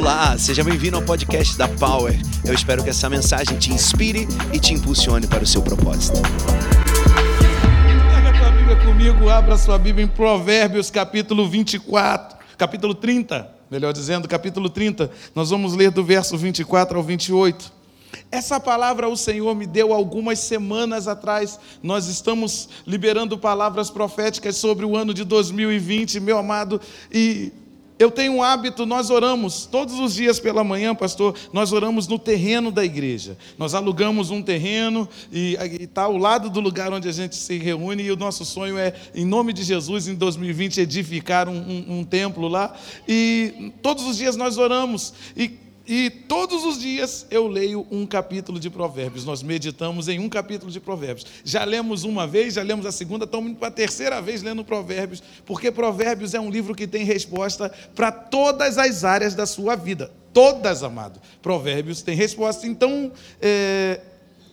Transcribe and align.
Olá, 0.00 0.34
seja 0.38 0.64
bem-vindo 0.64 0.96
ao 0.96 1.02
podcast 1.02 1.58
da 1.58 1.68
Power. 1.68 2.18
Eu 2.42 2.54
espero 2.54 2.82
que 2.82 2.88
essa 2.88 3.06
mensagem 3.10 3.58
te 3.58 3.70
inspire 3.70 4.26
e 4.50 4.58
te 4.58 4.72
impulsione 4.72 5.26
para 5.26 5.44
o 5.44 5.46
seu 5.46 5.60
propósito. 5.60 6.22
Pega 8.14 8.30
a 8.30 8.40
tua 8.40 8.50
Bíblia 8.50 8.76
comigo, 8.76 9.28
abra 9.28 9.58
sua 9.58 9.76
Bíblia 9.76 10.06
em 10.06 10.08
Provérbios, 10.08 10.90
capítulo 10.90 11.46
24, 11.46 12.38
capítulo 12.56 12.94
30, 12.94 13.46
melhor 13.70 13.92
dizendo, 13.92 14.26
capítulo 14.26 14.70
30. 14.70 15.10
Nós 15.34 15.50
vamos 15.50 15.74
ler 15.74 15.90
do 15.90 16.02
verso 16.02 16.34
24 16.38 16.96
ao 16.96 17.04
28. 17.04 17.70
Essa 18.32 18.58
palavra 18.58 19.06
o 19.06 19.18
Senhor 19.18 19.54
me 19.54 19.66
deu 19.66 19.92
algumas 19.92 20.38
semanas 20.38 21.08
atrás. 21.08 21.60
Nós 21.82 22.06
estamos 22.06 22.70
liberando 22.86 23.36
palavras 23.36 23.90
proféticas 23.90 24.56
sobre 24.56 24.86
o 24.86 24.96
ano 24.96 25.12
de 25.12 25.24
2020, 25.24 26.20
meu 26.20 26.38
amado, 26.38 26.80
e 27.12 27.52
eu 28.00 28.10
tenho 28.10 28.32
um 28.32 28.42
hábito, 28.42 28.86
nós 28.86 29.10
oramos 29.10 29.66
todos 29.66 30.00
os 30.00 30.14
dias 30.14 30.40
pela 30.40 30.64
manhã, 30.64 30.94
pastor, 30.94 31.36
nós 31.52 31.70
oramos 31.70 32.08
no 32.08 32.18
terreno 32.18 32.72
da 32.72 32.82
igreja. 32.82 33.36
Nós 33.58 33.74
alugamos 33.74 34.30
um 34.30 34.40
terreno 34.40 35.06
e 35.30 35.54
está 35.78 36.04
ao 36.04 36.16
lado 36.16 36.48
do 36.48 36.60
lugar 36.60 36.94
onde 36.94 37.10
a 37.10 37.12
gente 37.12 37.36
se 37.36 37.58
reúne, 37.58 38.04
e 38.04 38.10
o 38.10 38.16
nosso 38.16 38.42
sonho 38.42 38.78
é, 38.78 38.94
em 39.14 39.26
nome 39.26 39.52
de 39.52 39.62
Jesus, 39.62 40.08
em 40.08 40.14
2020, 40.14 40.80
edificar 40.80 41.46
um, 41.46 41.58
um, 41.58 41.98
um 41.98 42.04
templo 42.04 42.48
lá. 42.48 42.74
E 43.06 43.70
todos 43.82 44.04
os 44.04 44.16
dias 44.16 44.34
nós 44.34 44.56
oramos. 44.56 45.12
E 45.36 45.69
e 45.92 46.08
todos 46.08 46.64
os 46.64 46.78
dias 46.78 47.26
eu 47.32 47.48
leio 47.48 47.84
um 47.90 48.06
capítulo 48.06 48.60
de 48.60 48.70
Provérbios. 48.70 49.24
Nós 49.24 49.42
meditamos 49.42 50.06
em 50.06 50.20
um 50.20 50.28
capítulo 50.28 50.70
de 50.70 50.78
Provérbios. 50.78 51.26
Já 51.44 51.64
lemos 51.64 52.04
uma 52.04 52.28
vez, 52.28 52.54
já 52.54 52.62
lemos 52.62 52.86
a 52.86 52.92
segunda, 52.92 53.24
estamos 53.24 53.58
para 53.58 53.66
a 53.66 53.72
terceira 53.72 54.22
vez 54.22 54.40
lendo 54.40 54.64
Provérbios, 54.64 55.20
porque 55.44 55.68
Provérbios 55.72 56.32
é 56.32 56.38
um 56.38 56.48
livro 56.48 56.76
que 56.76 56.86
tem 56.86 57.02
resposta 57.02 57.74
para 57.92 58.12
todas 58.12 58.78
as 58.78 59.02
áreas 59.02 59.34
da 59.34 59.46
sua 59.46 59.74
vida. 59.74 60.12
Todas, 60.32 60.84
amado. 60.84 61.20
Provérbios 61.42 62.02
tem 62.02 62.14
resposta. 62.14 62.68
Então, 62.68 63.10
é, 63.42 64.00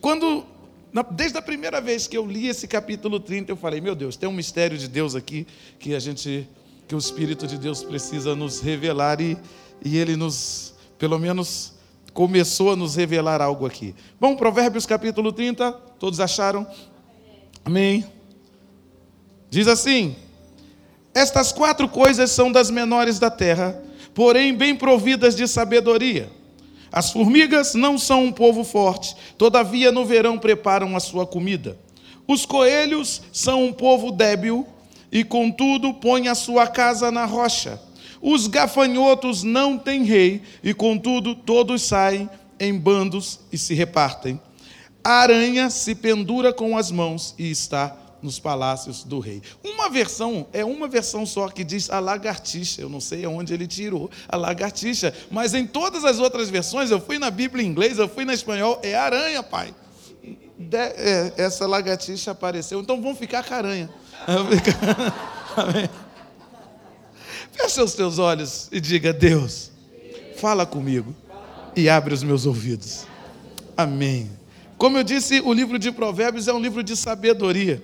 quando 0.00 0.44
Desde 1.12 1.38
a 1.38 1.42
primeira 1.42 1.80
vez 1.80 2.08
que 2.08 2.18
eu 2.18 2.26
li 2.26 2.48
esse 2.48 2.66
capítulo 2.66 3.20
30, 3.20 3.52
eu 3.52 3.56
falei: 3.56 3.80
Meu 3.80 3.94
Deus, 3.94 4.16
tem 4.16 4.28
um 4.28 4.32
mistério 4.32 4.76
de 4.76 4.88
Deus 4.88 5.14
aqui 5.14 5.46
que 5.78 5.94
a 5.94 6.00
gente, 6.00 6.48
que 6.88 6.94
o 6.96 6.98
Espírito 6.98 7.46
de 7.46 7.58
Deus 7.58 7.84
precisa 7.84 8.34
nos 8.34 8.58
revelar 8.60 9.20
e, 9.20 9.38
e 9.84 9.98
ele 9.98 10.16
nos 10.16 10.74
pelo 10.98 11.18
menos 11.18 11.74
começou 12.12 12.72
a 12.72 12.76
nos 12.76 12.96
revelar 12.96 13.40
algo 13.40 13.64
aqui. 13.64 13.94
Bom, 14.20 14.34
Provérbios 14.34 14.84
capítulo 14.84 15.32
30, 15.32 15.72
todos 15.98 16.18
acharam? 16.18 16.66
Amém. 17.64 18.04
Diz 19.48 19.68
assim: 19.68 20.16
Estas 21.14 21.52
quatro 21.52 21.88
coisas 21.88 22.30
são 22.30 22.50
das 22.50 22.70
menores 22.70 23.18
da 23.18 23.30
terra, 23.30 23.80
porém 24.14 24.54
bem 24.54 24.74
providas 24.74 25.36
de 25.36 25.46
sabedoria. 25.46 26.30
As 26.90 27.12
formigas 27.12 27.74
não 27.74 27.98
são 27.98 28.24
um 28.24 28.32
povo 28.32 28.64
forte, 28.64 29.14
todavia 29.36 29.92
no 29.92 30.04
verão 30.04 30.38
preparam 30.38 30.96
a 30.96 31.00
sua 31.00 31.26
comida. 31.26 31.78
Os 32.26 32.44
coelhos 32.44 33.22
são 33.32 33.64
um 33.64 33.72
povo 33.72 34.10
débil, 34.10 34.66
e 35.10 35.24
contudo 35.24 35.94
põem 35.94 36.28
a 36.28 36.34
sua 36.34 36.66
casa 36.66 37.10
na 37.10 37.24
rocha. 37.24 37.80
Os 38.20 38.46
gafanhotos 38.46 39.42
não 39.42 39.78
têm 39.78 40.04
rei, 40.04 40.42
e 40.62 40.74
contudo 40.74 41.34
todos 41.34 41.82
saem 41.82 42.28
em 42.58 42.76
bandos 42.76 43.40
e 43.52 43.58
se 43.58 43.74
repartem. 43.74 44.40
A 45.02 45.20
aranha 45.20 45.70
se 45.70 45.94
pendura 45.94 46.52
com 46.52 46.76
as 46.76 46.90
mãos 46.90 47.34
e 47.38 47.50
está 47.50 47.96
nos 48.22 48.38
palácios 48.38 49.04
do 49.04 49.20
rei. 49.20 49.42
Uma 49.64 49.88
versão, 49.88 50.46
é 50.52 50.64
uma 50.64 50.88
versão 50.88 51.24
só 51.24 51.48
que 51.48 51.62
diz 51.62 51.88
a 51.88 52.00
lagartixa. 52.00 52.82
Eu 52.82 52.88
não 52.88 53.00
sei 53.00 53.26
onde 53.26 53.54
ele 53.54 53.66
tirou 53.66 54.10
a 54.28 54.36
lagartixa, 54.36 55.14
mas 55.30 55.54
em 55.54 55.66
todas 55.66 56.04
as 56.04 56.18
outras 56.18 56.50
versões, 56.50 56.90
eu 56.90 57.00
fui 57.00 57.18
na 57.18 57.30
Bíblia 57.30 57.64
em 57.64 57.68
inglês, 57.68 57.98
eu 57.98 58.08
fui 58.08 58.24
na 58.24 58.34
espanhol, 58.34 58.80
é 58.82 58.94
aranha, 58.94 59.42
pai. 59.42 59.74
De, 60.58 60.76
é, 60.76 61.32
essa 61.36 61.66
lagartixa 61.66 62.32
apareceu, 62.32 62.80
então 62.80 63.00
vamos 63.00 63.18
ficar 63.18 63.44
com 63.44 63.54
a 63.54 63.56
aranha. 63.56 63.90
Amém. 65.56 65.88
Feche 67.58 67.82
os 67.82 67.92
teus 67.92 68.18
olhos 68.18 68.68
e 68.70 68.80
diga: 68.80 69.12
Deus, 69.12 69.72
fala 70.36 70.64
comigo 70.64 71.14
e 71.74 71.88
abre 71.88 72.14
os 72.14 72.22
meus 72.22 72.46
ouvidos. 72.46 73.04
Amém. 73.76 74.30
Como 74.76 74.96
eu 74.96 75.02
disse, 75.02 75.40
o 75.40 75.52
livro 75.52 75.76
de 75.78 75.90
Provérbios 75.90 76.46
é 76.46 76.52
um 76.52 76.60
livro 76.60 76.84
de 76.84 76.96
sabedoria, 76.96 77.82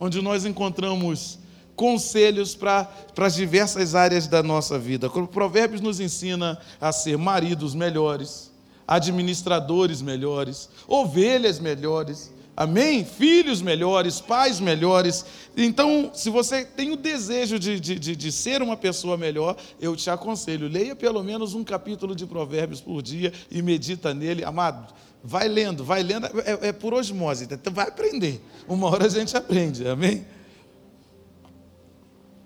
onde 0.00 0.22
nós 0.22 0.46
encontramos 0.46 1.38
conselhos 1.76 2.54
para 2.54 2.88
as 3.18 3.34
diversas 3.34 3.94
áreas 3.94 4.26
da 4.26 4.42
nossa 4.42 4.78
vida. 4.78 5.08
Provérbios 5.10 5.82
nos 5.82 6.00
ensina 6.00 6.58
a 6.80 6.90
ser 6.92 7.18
maridos 7.18 7.74
melhores, 7.74 8.50
administradores 8.88 10.00
melhores, 10.00 10.70
ovelhas 10.88 11.58
melhores, 11.58 12.32
Amém? 12.60 13.06
Filhos 13.06 13.62
melhores, 13.62 14.20
pais 14.20 14.60
melhores. 14.60 15.24
Então, 15.56 16.10
se 16.12 16.28
você 16.28 16.62
tem 16.62 16.92
o 16.92 16.96
desejo 16.96 17.58
de, 17.58 17.80
de, 17.80 17.98
de, 17.98 18.14
de, 18.14 18.30
ser 18.30 18.60
uma 18.60 18.76
pessoa 18.76 19.16
melhor, 19.16 19.56
eu 19.80 19.96
te 19.96 20.10
aconselho, 20.10 20.68
leia 20.68 20.94
pelo 20.94 21.22
menos 21.22 21.54
um 21.54 21.64
capítulo 21.64 22.14
de 22.14 22.26
Provérbios 22.26 22.82
por 22.82 23.00
dia 23.00 23.32
e 23.50 23.62
medita 23.62 24.12
nele. 24.12 24.44
Amado, 24.44 24.92
vai 25.24 25.48
lendo, 25.48 25.82
vai 25.82 26.02
lendo, 26.02 26.26
é, 26.26 26.68
é 26.68 26.70
por 26.70 26.92
osmose, 26.92 27.48
então 27.50 27.72
vai 27.72 27.88
aprender. 27.88 28.44
Uma 28.68 28.88
hora 28.88 29.06
a 29.06 29.08
gente 29.08 29.34
aprende, 29.34 29.88
amém? 29.88 30.26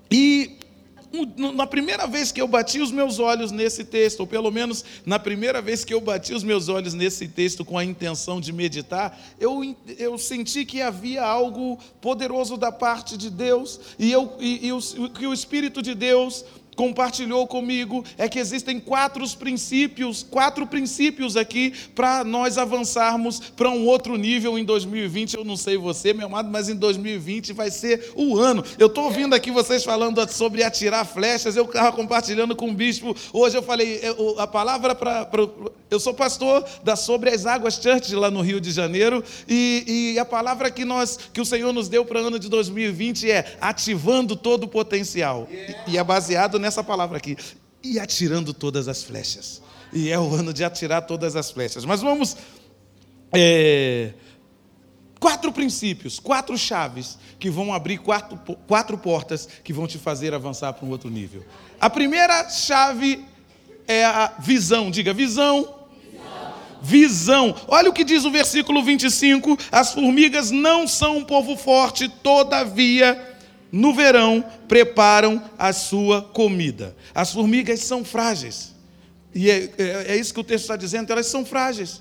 E 0.08 0.60
na 1.54 1.66
primeira 1.66 2.06
vez 2.06 2.32
que 2.32 2.40
eu 2.40 2.48
bati 2.48 2.80
os 2.80 2.90
meus 2.90 3.18
olhos 3.18 3.52
nesse 3.52 3.84
texto, 3.84 4.20
ou 4.20 4.26
pelo 4.26 4.50
menos 4.50 4.84
na 5.04 5.18
primeira 5.18 5.62
vez 5.62 5.84
que 5.84 5.94
eu 5.94 6.00
bati 6.00 6.34
os 6.34 6.42
meus 6.42 6.68
olhos 6.68 6.94
nesse 6.94 7.28
texto 7.28 7.64
com 7.64 7.78
a 7.78 7.84
intenção 7.84 8.40
de 8.40 8.52
meditar, 8.52 9.18
eu, 9.38 9.76
eu 9.98 10.18
senti 10.18 10.64
que 10.64 10.82
havia 10.82 11.22
algo 11.22 11.78
poderoso 12.00 12.56
da 12.56 12.72
parte 12.72 13.16
de 13.16 13.30
Deus, 13.30 13.80
e, 13.98 14.10
eu, 14.10 14.32
e, 14.40 14.66
e 14.66 14.72
o, 14.72 14.80
que 15.10 15.26
o 15.26 15.32
Espírito 15.32 15.80
de 15.80 15.94
Deus 15.94 16.44
compartilhou 16.74 17.46
comigo 17.46 18.04
é 18.16 18.28
que 18.28 18.38
existem 18.38 18.80
quatro 18.80 19.24
princípios, 19.36 20.26
quatro 20.28 20.66
princípios 20.66 21.36
aqui 21.36 21.72
para 21.94 22.24
nós 22.24 22.58
avançarmos 22.58 23.40
para 23.40 23.70
um 23.70 23.86
outro 23.86 24.16
nível 24.16 24.58
em 24.58 24.64
2020. 24.64 25.34
Eu 25.34 25.44
não 25.44 25.56
sei 25.56 25.76
você, 25.76 26.12
meu 26.12 26.26
amado, 26.26 26.50
mas 26.50 26.68
em 26.68 26.74
2020 26.74 27.52
vai 27.52 27.70
ser 27.70 28.12
o 28.14 28.38
ano. 28.38 28.64
Eu 28.78 28.88
estou 28.88 29.04
ouvindo 29.04 29.34
aqui 29.34 29.50
vocês 29.50 29.84
falando 29.84 30.26
sobre 30.30 30.62
atirar 30.62 31.06
flechas. 31.06 31.56
Eu 31.56 31.64
estava 31.64 31.92
compartilhando 31.92 32.54
com 32.56 32.70
o 32.70 32.74
bispo. 32.74 33.16
Hoje 33.32 33.56
eu 33.56 33.62
falei 33.62 34.00
a 34.38 34.46
palavra 34.46 34.94
para. 34.94 35.28
Eu 35.90 36.00
sou 36.00 36.12
pastor 36.12 36.64
da 36.82 36.96
Sobre 36.96 37.30
as 37.30 37.46
Águas 37.46 37.74
Church 37.74 38.14
lá 38.16 38.30
no 38.30 38.40
Rio 38.40 38.60
de 38.60 38.72
Janeiro 38.72 39.22
e, 39.48 40.12
e 40.14 40.18
a 40.18 40.24
palavra 40.24 40.70
que 40.70 40.84
nós 40.84 41.18
que 41.32 41.40
o 41.40 41.44
Senhor 41.44 41.72
nos 41.72 41.88
deu 41.88 42.04
para 42.04 42.20
o 42.20 42.26
ano 42.26 42.38
de 42.38 42.48
2020 42.48 43.30
é 43.30 43.56
ativando 43.60 44.34
todo 44.34 44.64
o 44.64 44.68
potencial 44.68 45.48
e 45.86 45.96
é 45.96 46.02
baseado 46.02 46.58
nessa 46.64 46.82
palavra 46.82 47.18
aqui. 47.18 47.36
E 47.82 48.00
atirando 48.00 48.54
todas 48.54 48.88
as 48.88 49.04
flechas. 49.04 49.62
E 49.92 50.10
é 50.10 50.18
o 50.18 50.34
ano 50.34 50.52
de 50.52 50.64
atirar 50.64 51.02
todas 51.02 51.36
as 51.36 51.50
flechas. 51.50 51.84
Mas 51.84 52.00
vamos. 52.00 52.36
É, 53.32 54.12
quatro 55.20 55.52
princípios, 55.52 56.18
quatro 56.18 56.56
chaves 56.56 57.18
que 57.38 57.50
vão 57.50 57.74
abrir 57.74 57.98
quatro, 57.98 58.38
quatro 58.66 58.96
portas 58.96 59.48
que 59.62 59.72
vão 59.72 59.86
te 59.86 59.98
fazer 59.98 60.32
avançar 60.32 60.72
para 60.72 60.86
um 60.86 60.90
outro 60.90 61.10
nível. 61.10 61.44
A 61.80 61.90
primeira 61.90 62.48
chave 62.48 63.24
é 63.86 64.04
a 64.04 64.32
visão. 64.38 64.90
Diga, 64.90 65.12
visão. 65.12 65.82
Visão. 66.80 67.54
Olha 67.66 67.90
o 67.90 67.92
que 67.92 68.04
diz 68.04 68.24
o 68.24 68.30
versículo 68.30 68.82
25: 68.82 69.58
As 69.70 69.92
formigas 69.92 70.50
não 70.50 70.86
são 70.88 71.18
um 71.18 71.24
povo 71.24 71.56
forte, 71.56 72.08
todavia 72.08 73.33
no 73.74 73.92
verão, 73.92 74.44
preparam 74.68 75.42
a 75.58 75.72
sua 75.72 76.22
comida. 76.22 76.94
As 77.12 77.32
formigas 77.32 77.80
são 77.80 78.04
frágeis. 78.04 78.72
E 79.34 79.50
é, 79.50 79.68
é, 79.76 80.04
é 80.12 80.16
isso 80.16 80.32
que 80.32 80.38
o 80.38 80.44
texto 80.44 80.62
está 80.62 80.76
dizendo, 80.76 81.10
elas 81.10 81.26
são 81.26 81.44
frágeis. 81.44 82.00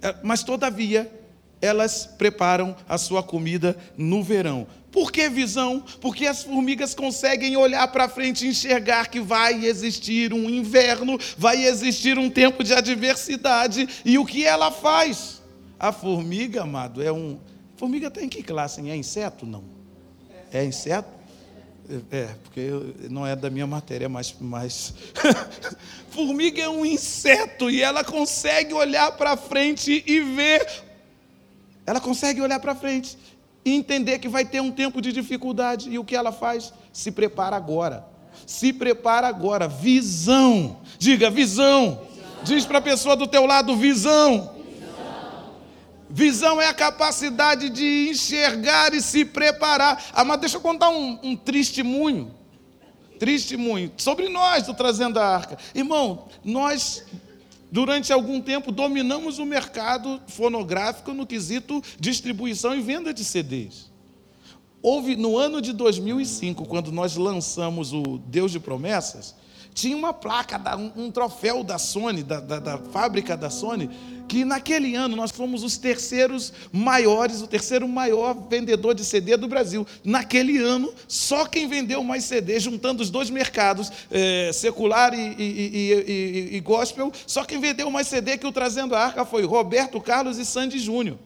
É, 0.00 0.14
mas, 0.22 0.44
todavia, 0.44 1.12
elas 1.60 2.06
preparam 2.06 2.76
a 2.88 2.96
sua 2.96 3.20
comida 3.20 3.76
no 3.96 4.22
verão. 4.22 4.68
Por 4.92 5.10
que 5.10 5.28
visão? 5.28 5.82
Porque 6.00 6.24
as 6.24 6.44
formigas 6.44 6.94
conseguem 6.94 7.56
olhar 7.56 7.88
para 7.88 8.08
frente 8.08 8.46
e 8.46 8.50
enxergar 8.50 9.08
que 9.08 9.20
vai 9.20 9.64
existir 9.66 10.32
um 10.32 10.48
inverno, 10.48 11.18
vai 11.36 11.64
existir 11.64 12.16
um 12.16 12.30
tempo 12.30 12.62
de 12.62 12.72
adversidade. 12.72 13.88
E 14.04 14.18
o 14.18 14.24
que 14.24 14.44
ela 14.44 14.70
faz? 14.70 15.42
A 15.80 15.90
formiga, 15.90 16.62
amado, 16.62 17.02
é 17.02 17.10
um. 17.10 17.40
Formiga 17.76 18.08
tem 18.08 18.28
que 18.28 18.40
classe? 18.40 18.88
É 18.88 18.94
inseto? 18.94 19.44
Não. 19.44 19.77
É 20.52 20.64
inseto? 20.64 21.18
É, 22.10 22.28
porque 22.44 22.70
não 23.08 23.26
é 23.26 23.34
da 23.34 23.48
minha 23.48 23.66
matéria, 23.66 24.08
mas. 24.08 24.34
mas... 24.40 24.94
Formiga 26.10 26.60
é 26.60 26.68
um 26.68 26.84
inseto 26.84 27.70
e 27.70 27.80
ela 27.80 28.04
consegue 28.04 28.74
olhar 28.74 29.12
para 29.12 29.36
frente 29.36 30.02
e 30.06 30.20
ver. 30.20 30.66
Ela 31.86 32.00
consegue 32.00 32.42
olhar 32.42 32.60
para 32.60 32.74
frente 32.74 33.16
e 33.64 33.74
entender 33.74 34.18
que 34.18 34.28
vai 34.28 34.44
ter 34.44 34.60
um 34.60 34.70
tempo 34.70 35.00
de 35.00 35.12
dificuldade. 35.12 35.88
E 35.90 35.98
o 35.98 36.04
que 36.04 36.16
ela 36.16 36.32
faz? 36.32 36.72
Se 36.92 37.10
prepara 37.10 37.56
agora. 37.56 38.04
Se 38.46 38.72
prepara 38.72 39.26
agora. 39.26 39.68
Visão. 39.68 40.78
Diga, 40.98 41.30
visão. 41.30 42.02
Diz 42.42 42.66
para 42.66 42.78
a 42.78 42.82
pessoa 42.82 43.16
do 43.16 43.26
teu 43.26 43.46
lado, 43.46 43.76
visão. 43.76 44.57
Visão 46.10 46.60
é 46.60 46.66
a 46.66 46.74
capacidade 46.74 47.68
de 47.68 48.08
enxergar 48.10 48.94
e 48.94 49.02
se 49.02 49.24
preparar. 49.24 50.02
Ah, 50.12 50.24
mas 50.24 50.40
deixa 50.40 50.56
eu 50.56 50.60
contar 50.60 50.88
um, 50.88 51.18
um 51.22 51.36
testemunho. 51.36 52.34
Testemunho. 53.18 53.92
Sobre 53.96 54.28
nós, 54.28 54.66
do 54.66 54.74
Trazendo 54.74 55.18
a 55.18 55.26
Arca. 55.26 55.58
Irmão, 55.74 56.28
nós, 56.42 57.04
durante 57.70 58.12
algum 58.12 58.40
tempo, 58.40 58.72
dominamos 58.72 59.38
o 59.38 59.44
mercado 59.44 60.20
fonográfico 60.28 61.12
no 61.12 61.26
quesito 61.26 61.82
distribuição 61.98 62.74
e 62.74 62.80
venda 62.80 63.12
de 63.12 63.24
CDs. 63.24 63.90
Houve, 64.80 65.16
no 65.16 65.36
ano 65.36 65.60
de 65.60 65.72
2005, 65.72 66.64
quando 66.66 66.92
nós 66.92 67.16
lançamos 67.16 67.92
o 67.92 68.18
Deus 68.26 68.52
de 68.52 68.60
Promessas, 68.60 69.34
tinha 69.78 69.96
uma 69.96 70.12
placa, 70.12 70.60
um, 70.96 71.08
troféu 71.08 71.62
da 71.62 71.78
Sony, 71.78 72.24
da, 72.24 72.40
da, 72.40 72.58
da, 72.58 72.78
fábrica 72.78 73.36
da 73.36 73.48
Sony, 73.48 73.88
que 74.26 74.44
naquele 74.44 74.96
ano 74.96 75.14
nós 75.14 75.30
fomos 75.30 75.62
os 75.62 75.78
terceiros 75.78 76.52
maiores, 76.72 77.40
o 77.42 77.46
terceiro 77.46 77.86
maior 77.86 78.34
vendedor 78.50 78.92
de 78.92 79.04
CD 79.04 79.36
do 79.36 79.46
Brasil. 79.46 79.86
Naquele 80.02 80.58
ano, 80.58 80.92
só 81.06 81.46
quem 81.46 81.68
vendeu 81.68 82.02
mais 82.02 82.24
CD, 82.24 82.58
juntando 82.58 83.04
os 83.04 83.08
dois 83.08 83.30
mercados, 83.30 83.92
é, 84.10 84.50
secular 84.52 85.14
e, 85.14 85.36
e, 85.38 85.92
e, 86.52 86.56
e, 86.56 86.60
gospel, 86.60 87.12
só 87.24 87.44
quem 87.44 87.60
vendeu 87.60 87.88
mais 87.88 88.08
CD 88.08 88.36
que 88.36 88.48
o 88.48 88.52
Trazendo 88.52 88.96
a 88.96 89.00
Arca 89.00 89.24
foi 89.24 89.44
Roberto 89.44 90.00
Carlos 90.00 90.38
e 90.38 90.44
Sandy 90.44 90.80
Júnior. 90.80 91.18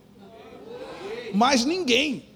Mais 1.32 1.64
ninguém. 1.64 2.31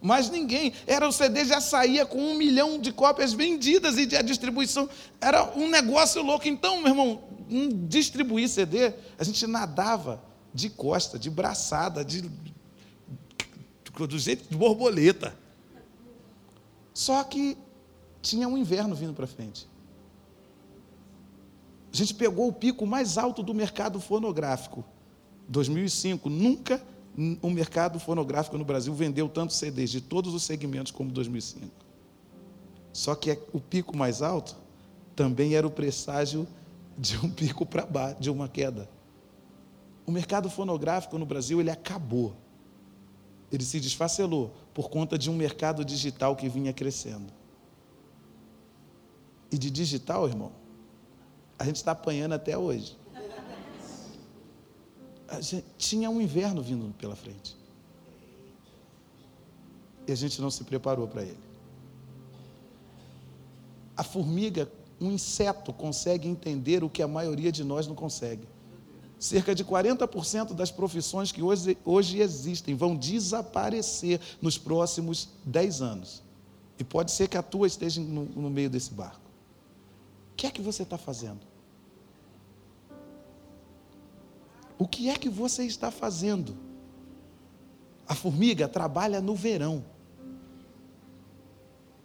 Mas 0.00 0.30
ninguém. 0.30 0.72
Era 0.86 1.08
o 1.08 1.12
CD 1.12 1.44
já 1.44 1.60
saía 1.60 2.06
com 2.06 2.18
um 2.18 2.34
milhão 2.34 2.78
de 2.78 2.92
cópias 2.92 3.32
vendidas 3.32 3.96
e 3.96 4.16
a 4.16 4.22
distribuição 4.22 4.88
era 5.20 5.56
um 5.56 5.68
negócio 5.68 6.22
louco. 6.22 6.46
Então, 6.46 6.78
meu 6.78 6.88
irmão, 6.88 7.22
distribuir 7.88 8.48
CD, 8.48 8.92
a 9.18 9.24
gente 9.24 9.46
nadava 9.46 10.22
de 10.54 10.70
costa, 10.70 11.18
de 11.18 11.30
braçada, 11.30 12.04
de 12.04 12.30
do 13.98 14.18
jeito 14.18 14.48
de 14.48 14.56
borboleta. 14.56 15.36
Só 16.94 17.24
que 17.24 17.56
tinha 18.22 18.46
um 18.48 18.56
inverno 18.56 18.94
vindo 18.94 19.12
para 19.12 19.26
frente. 19.26 19.66
A 21.92 21.96
gente 21.96 22.14
pegou 22.14 22.48
o 22.48 22.52
pico 22.52 22.86
mais 22.86 23.18
alto 23.18 23.42
do 23.42 23.54
mercado 23.54 24.00
fonográfico. 24.00 24.84
2005, 25.48 26.28
nunca 26.28 26.80
o 27.42 27.50
mercado 27.50 27.98
fonográfico 27.98 28.56
no 28.56 28.64
Brasil 28.64 28.94
vendeu 28.94 29.28
tantos 29.28 29.56
CDs 29.56 29.90
de 29.90 30.00
todos 30.00 30.32
os 30.32 30.44
segmentos 30.44 30.92
como 30.92 31.10
2005. 31.10 31.68
Só 32.92 33.14
que 33.16 33.32
é 33.32 33.42
o 33.52 33.60
pico 33.60 33.96
mais 33.96 34.22
alto 34.22 34.56
também 35.16 35.56
era 35.56 35.66
o 35.66 35.70
presságio 35.70 36.46
de 36.96 37.16
um 37.18 37.28
pico 37.28 37.66
para 37.66 37.84
baixo, 37.84 38.20
de 38.20 38.30
uma 38.30 38.48
queda. 38.48 38.88
O 40.06 40.12
mercado 40.12 40.48
fonográfico 40.48 41.18
no 41.18 41.26
Brasil 41.26 41.60
ele 41.60 41.70
acabou. 41.70 42.36
Ele 43.50 43.64
se 43.64 43.80
desfacelou 43.80 44.54
por 44.72 44.88
conta 44.88 45.18
de 45.18 45.28
um 45.28 45.34
mercado 45.34 45.84
digital 45.84 46.36
que 46.36 46.48
vinha 46.48 46.72
crescendo. 46.72 47.32
E 49.50 49.58
de 49.58 49.70
digital, 49.70 50.28
irmão, 50.28 50.52
a 51.58 51.64
gente 51.64 51.76
está 51.76 51.90
apanhando 51.90 52.34
até 52.34 52.56
hoje 52.56 52.96
tinha 55.76 56.08
um 56.08 56.20
inverno 56.20 56.62
vindo 56.62 56.94
pela 56.94 57.14
frente. 57.14 57.56
E 60.06 60.12
a 60.12 60.14
gente 60.14 60.40
não 60.40 60.50
se 60.50 60.64
preparou 60.64 61.06
para 61.06 61.22
ele. 61.22 61.38
A 63.96 64.02
formiga, 64.02 64.70
um 65.00 65.10
inseto, 65.10 65.72
consegue 65.72 66.28
entender 66.28 66.82
o 66.82 66.88
que 66.88 67.02
a 67.02 67.08
maioria 67.08 67.52
de 67.52 67.62
nós 67.62 67.86
não 67.86 67.94
consegue. 67.94 68.46
Cerca 69.18 69.54
de 69.54 69.64
40% 69.64 70.54
das 70.54 70.70
profissões 70.70 71.32
que 71.32 71.42
hoje, 71.42 71.76
hoje 71.84 72.20
existem 72.20 72.74
vão 72.74 72.96
desaparecer 72.96 74.20
nos 74.40 74.56
próximos 74.56 75.28
10 75.44 75.82
anos. 75.82 76.22
E 76.78 76.84
pode 76.84 77.10
ser 77.10 77.28
que 77.28 77.36
a 77.36 77.42
tua 77.42 77.66
esteja 77.66 78.00
no, 78.00 78.24
no 78.26 78.48
meio 78.48 78.70
desse 78.70 78.92
barco. 78.94 79.28
O 80.32 80.36
que 80.36 80.46
é 80.46 80.50
que 80.50 80.62
você 80.62 80.84
está 80.84 80.96
fazendo? 80.96 81.40
O 84.78 84.86
que 84.86 85.10
é 85.10 85.16
que 85.16 85.28
você 85.28 85.64
está 85.64 85.90
fazendo? 85.90 86.56
A 88.06 88.14
formiga 88.14 88.68
trabalha 88.68 89.20
no 89.20 89.34
verão 89.34 89.84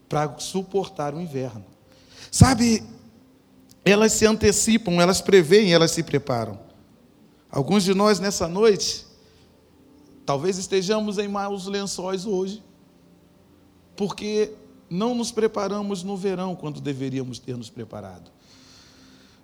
para 0.10 0.38
suportar 0.40 1.14
o 1.14 1.22
inverno. 1.22 1.66
Sabe, 2.32 2.84
elas 3.86 4.12
se 4.14 4.26
antecipam, 4.26 5.00
elas 5.00 5.22
preveem, 5.22 5.74
elas 5.74 5.92
se 5.92 6.04
preparam. 6.04 6.60
Alguns 7.50 7.84
de 7.84 7.94
nós 7.94 8.20
nessa 8.20 8.48
noite, 8.48 9.06
talvez 10.26 10.58
estejamos 10.58 11.20
em 11.20 11.28
maus 11.28 11.68
lençóis 11.68 12.26
hoje, 12.26 12.64
porque 13.96 14.52
não 14.90 15.14
nos 15.14 15.32
preparamos 15.32 16.04
no 16.04 16.18
verão 16.18 16.56
quando 16.56 16.82
deveríamos 16.82 17.40
ter 17.40 17.56
nos 17.56 17.70
preparado. 17.70 18.32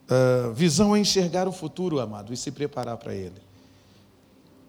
Uh, 0.09 0.51
visão 0.53 0.95
é 0.95 0.99
enxergar 0.99 1.47
o 1.47 1.51
futuro, 1.51 1.99
amado, 1.99 2.33
e 2.33 2.37
se 2.37 2.51
preparar 2.51 2.97
para 2.97 3.13
ele. 3.13 3.39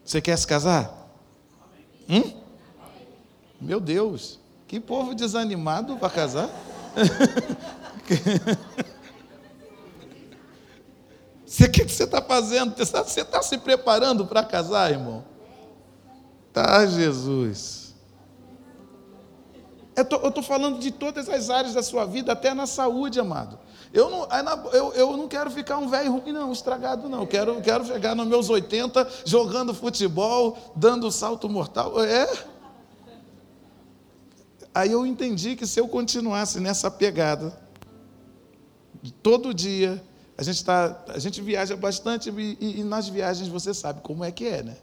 Você 0.05 0.21
quer 0.21 0.37
se 0.37 0.47
casar? 0.47 1.09
Hum? 2.09 2.35
Meu 3.59 3.81
Deus, 3.81 4.39
que 4.69 4.79
povo 4.79 5.15
desanimado 5.15 5.97
para 5.97 6.11
casar. 6.11 6.51
O 11.51 11.69
que 11.71 11.83
você 11.83 12.05
está 12.05 12.23
fazendo? 12.23 12.77
Você 12.77 13.21
está 13.21 13.43
se 13.43 13.59
preparando 13.59 14.25
para 14.25 14.43
casar, 14.45 14.93
irmão? 14.93 15.25
Tá, 16.53 16.87
Jesus. 16.87 17.95
Eu 19.97 20.05
estou 20.29 20.43
falando 20.43 20.79
de 20.79 20.91
todas 20.91 21.29
as 21.29 21.51
áreas 21.51 21.75
da 21.75 21.83
sua 21.83 22.05
vida, 22.07 22.33
até 22.33 22.55
na 22.55 22.67
saúde, 22.67 23.19
amado. 23.19 23.59
Eu 23.93 24.09
não, 24.09 24.29
eu, 24.73 24.93
eu 24.93 25.17
não 25.17 25.27
quero 25.27 25.51
ficar 25.51 25.79
um 25.79 25.89
velho 25.89 26.13
ruim, 26.13 26.33
não, 26.33 26.53
estragado, 26.53 27.09
não. 27.09 27.27
Quero, 27.27 27.61
quero 27.61 27.85
chegar 27.85 28.15
nos 28.15 28.27
meus 28.27 28.49
80 28.49 29.09
jogando 29.25 29.75
futebol, 29.75 30.57
dando 30.77 31.11
salto 31.11 31.49
mortal. 31.49 32.01
É. 32.03 32.29
Aí 34.73 34.93
eu 34.93 35.05
entendi 35.05 35.57
que 35.57 35.67
se 35.67 35.81
eu 35.81 35.89
continuasse 35.89 36.61
nessa 36.61 36.89
pegada, 36.89 37.53
todo 39.21 39.53
dia, 39.53 40.01
a 40.39 40.43
gente, 40.45 40.65
tá, 40.65 41.05
a 41.09 41.19
gente 41.19 41.43
viaja 41.43 41.77
bastante 41.77 42.31
e, 42.31 42.57
e, 42.61 42.81
e 42.81 42.85
nas 42.85 43.09
viagens 43.09 43.49
você 43.49 43.75
sabe 43.75 44.01
como 44.03 44.25
é 44.25 44.31
que 44.31 44.47
é, 44.47 44.63
né? 44.63 44.77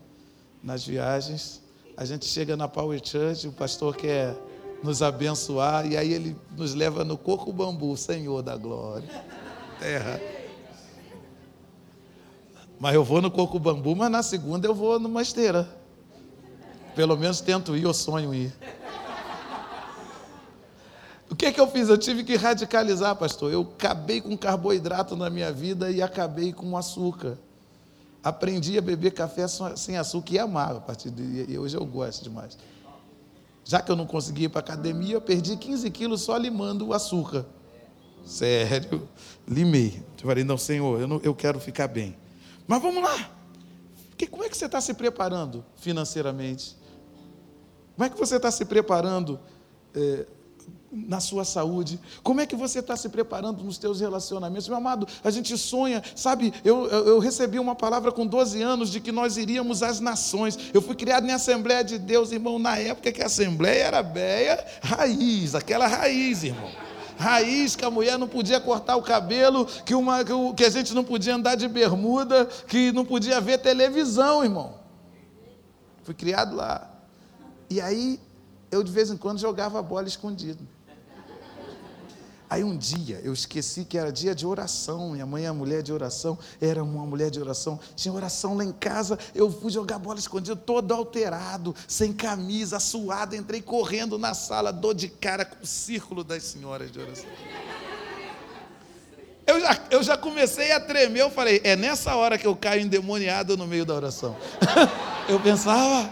Nas 0.62 0.86
viagens, 0.86 1.62
a 1.96 2.04
gente 2.04 2.26
chega 2.26 2.58
na 2.58 2.68
Power 2.68 3.00
Church, 3.02 3.48
o 3.48 3.54
pastor 3.54 3.96
quer 3.96 4.36
nos 4.84 5.02
abençoar, 5.02 5.86
e 5.86 5.98
aí 5.98 6.14
ele 6.14 6.36
nos 6.56 6.74
leva 6.74 7.04
no 7.04 7.18
coco 7.18 7.52
bambu, 7.52 7.96
Senhor 7.98 8.42
da 8.42 8.56
glória. 8.56 9.10
Terra. 9.80 10.20
Mas 12.80 12.94
eu 12.94 13.04
vou 13.04 13.22
no 13.22 13.32
coco 13.32 13.58
bambu, 13.60 13.96
mas 13.96 14.12
na 14.12 14.22
segunda 14.22 14.68
eu 14.68 14.76
vou 14.76 15.00
numa 15.00 15.22
esteira. 15.22 15.68
Pelo 16.96 17.18
menos 17.18 17.42
tento 17.42 17.76
ir, 17.76 17.84
eu 17.84 17.94
sonho 17.94 18.34
ir. 18.34 18.54
O 21.30 21.36
que 21.36 21.46
é 21.46 21.52
que 21.52 21.60
eu 21.60 21.68
fiz? 21.68 21.90
Eu 21.90 21.98
tive 21.98 22.24
que 22.24 22.36
radicalizar, 22.36 23.16
pastor. 23.16 23.52
Eu 23.52 23.62
acabei 23.62 24.22
com 24.22 24.38
carboidrato 24.38 25.16
na 25.16 25.30
minha 25.30 25.52
vida 25.52 25.92
e 25.92 26.02
acabei 26.02 26.54
com 26.54 26.78
açúcar. 26.78 27.38
Aprendi 28.24 28.78
a 28.78 28.82
beber 28.82 29.12
café 29.12 29.46
sem 29.76 29.98
açúcar 29.98 30.34
e 30.34 30.40
amar 30.40 30.76
a 30.76 30.80
partir 30.80 31.10
de 31.12 31.58
hoje 31.58 31.76
eu 31.76 31.86
gosto 31.86 32.24
demais. 32.24 32.58
Já 33.68 33.82
que 33.82 33.92
eu 33.92 33.98
não 33.98 34.08
consegui 34.08 34.46
ir 34.46 34.50
para 34.50 34.62
a 34.62 34.64
academia, 34.64 35.16
eu 35.16 35.20
perdi 35.20 35.58
15 35.58 35.92
quilos 35.92 36.22
só 36.22 36.38
limando 36.38 36.88
o 36.88 36.94
açúcar. 36.94 37.46
Sério, 38.26 39.10
limei. 39.46 40.02
Eu 40.22 40.26
falei, 40.26 40.46
não, 40.46 40.58
Senhor, 40.58 41.02
eu, 41.02 41.06
não, 41.06 41.20
eu 41.22 41.36
quero 41.36 41.60
ficar 41.60 41.90
bem. 41.90 42.16
Mas 42.66 42.82
vamos 42.82 43.04
lá. 43.04 43.30
Que, 44.18 44.26
como 44.26 44.46
é 44.46 44.50
que 44.50 44.56
você 44.56 44.68
está 44.68 44.80
se 44.80 44.94
preparando 44.94 45.66
financeiramente? 45.76 46.78
Como 47.94 48.06
é 48.06 48.10
que 48.10 48.18
você 48.18 48.38
está 48.38 48.50
se 48.50 48.64
preparando 48.64 49.38
é, 49.94 50.26
na 50.92 51.20
sua 51.20 51.44
saúde? 51.44 52.00
Como 52.24 52.40
é 52.42 52.46
que 52.46 52.56
você 52.56 52.80
está 52.80 52.96
se 52.96 53.10
preparando 53.10 53.64
nos 53.64 53.78
teus 53.78 54.00
relacionamentos? 54.00 54.68
Meu 54.68 54.78
amado, 54.78 55.08
a 55.24 55.30
gente 55.30 55.58
sonha, 55.58 56.02
sabe? 56.16 56.54
Eu, 56.64 56.88
eu, 56.88 57.08
eu, 57.08 57.20
recebi 57.20 57.60
uma 57.60 57.76
palavra 57.76 58.12
com 58.12 58.26
12 58.26 58.62
anos 58.62 58.90
de 58.90 59.00
que 59.00 59.12
nós 59.12 59.38
iríamos 59.38 59.84
às 59.84 60.00
nações. 60.00 60.58
Eu 60.74 60.82
fui 60.82 60.96
criado 60.96 61.28
em 61.28 61.32
Assembleia 61.32 61.84
de 61.84 61.98
Deus, 61.98 62.32
irmão, 62.32 62.58
na 62.58 62.78
época 62.78 63.12
que 63.12 63.22
a 63.22 63.26
Assembleia 63.26 63.84
era 63.84 64.04
beia, 64.04 64.66
raiz, 64.82 65.56
aquela 65.56 65.88
raiz, 65.88 66.44
irmão. 66.44 66.70
Raiz 67.18 67.76
que 67.76 67.84
a 67.84 67.90
mulher 67.90 68.18
não 68.18 68.28
podia 68.28 68.60
cortar 68.60 68.96
o 68.96 69.02
cabelo, 69.02 69.66
que, 69.66 69.96
uma, 69.96 70.20
que 70.56 70.64
a 70.64 70.70
gente 70.70 70.94
não 70.94 71.04
podia 71.04 71.36
andar 71.36 71.56
de 71.56 71.68
bermuda, 71.68 72.46
que 72.68 72.92
não 72.92 73.04
podia 73.04 73.42
ver 73.42 73.58
televisão, 73.58 74.44
irmão. 74.44 74.76
Fui 76.04 76.14
criado 76.14 76.56
lá. 76.56 76.90
E 77.70 77.82
aí, 77.82 78.20
eu 78.72 78.84
de 78.84 78.92
vez 78.92 79.10
em 79.10 79.18
quando 79.18 79.40
jogava 79.40 79.82
bola 79.82 80.08
escondido. 80.08 80.77
Aí 82.50 82.64
um 82.64 82.78
dia 82.78 83.20
eu 83.24 83.34
esqueci 83.34 83.84
que 83.84 83.98
era 83.98 84.12
dia 84.12 84.34
de 84.34 84.46
oração, 84.46 85.12
minha 85.12 85.26
mãe 85.26 85.46
é 85.46 85.52
mulher 85.52 85.84
de 85.84 85.92
oração, 85.92 86.38
era 86.62 86.82
uma 86.82 87.06
mulher 87.06 87.30
de 87.30 87.42
oração, 87.42 87.78
tinha 87.96 88.14
oração 88.14 88.56
lá 88.56 88.64
em 88.64 88.72
casa, 88.72 89.20
eu 89.36 89.52
fui 89.52 89.70
jogar 89.70 90.00
bola 90.00 90.18
escondida, 90.18 90.56
todo 90.56 90.94
alterado, 90.94 91.76
sem 91.88 92.14
camisa, 92.14 92.80
suado, 92.80 93.36
entrei 93.36 93.62
correndo 93.62 94.18
na 94.18 94.34
sala, 94.34 94.72
dor 94.72 94.94
de 94.94 95.10
cara 95.10 95.44
com 95.44 95.62
o 95.62 95.68
círculo 95.68 96.24
das 96.24 96.44
senhoras 96.44 96.90
de 96.90 97.00
oração. 97.00 97.26
Eu 99.46 99.62
já, 99.62 99.80
eu 99.90 100.04
já 100.04 100.18
comecei 100.18 100.72
a 100.72 100.80
tremer, 100.80 101.22
eu 101.22 101.30
falei, 101.30 101.62
é 101.64 101.76
nessa 101.76 102.16
hora 102.16 102.38
que 102.38 102.46
eu 102.46 102.56
caio 102.56 102.82
endemoniado 102.82 103.56
no 103.58 103.66
meio 103.66 103.86
da 103.86 103.94
oração. 103.94 104.36
eu 105.28 105.40
pensava, 105.40 106.10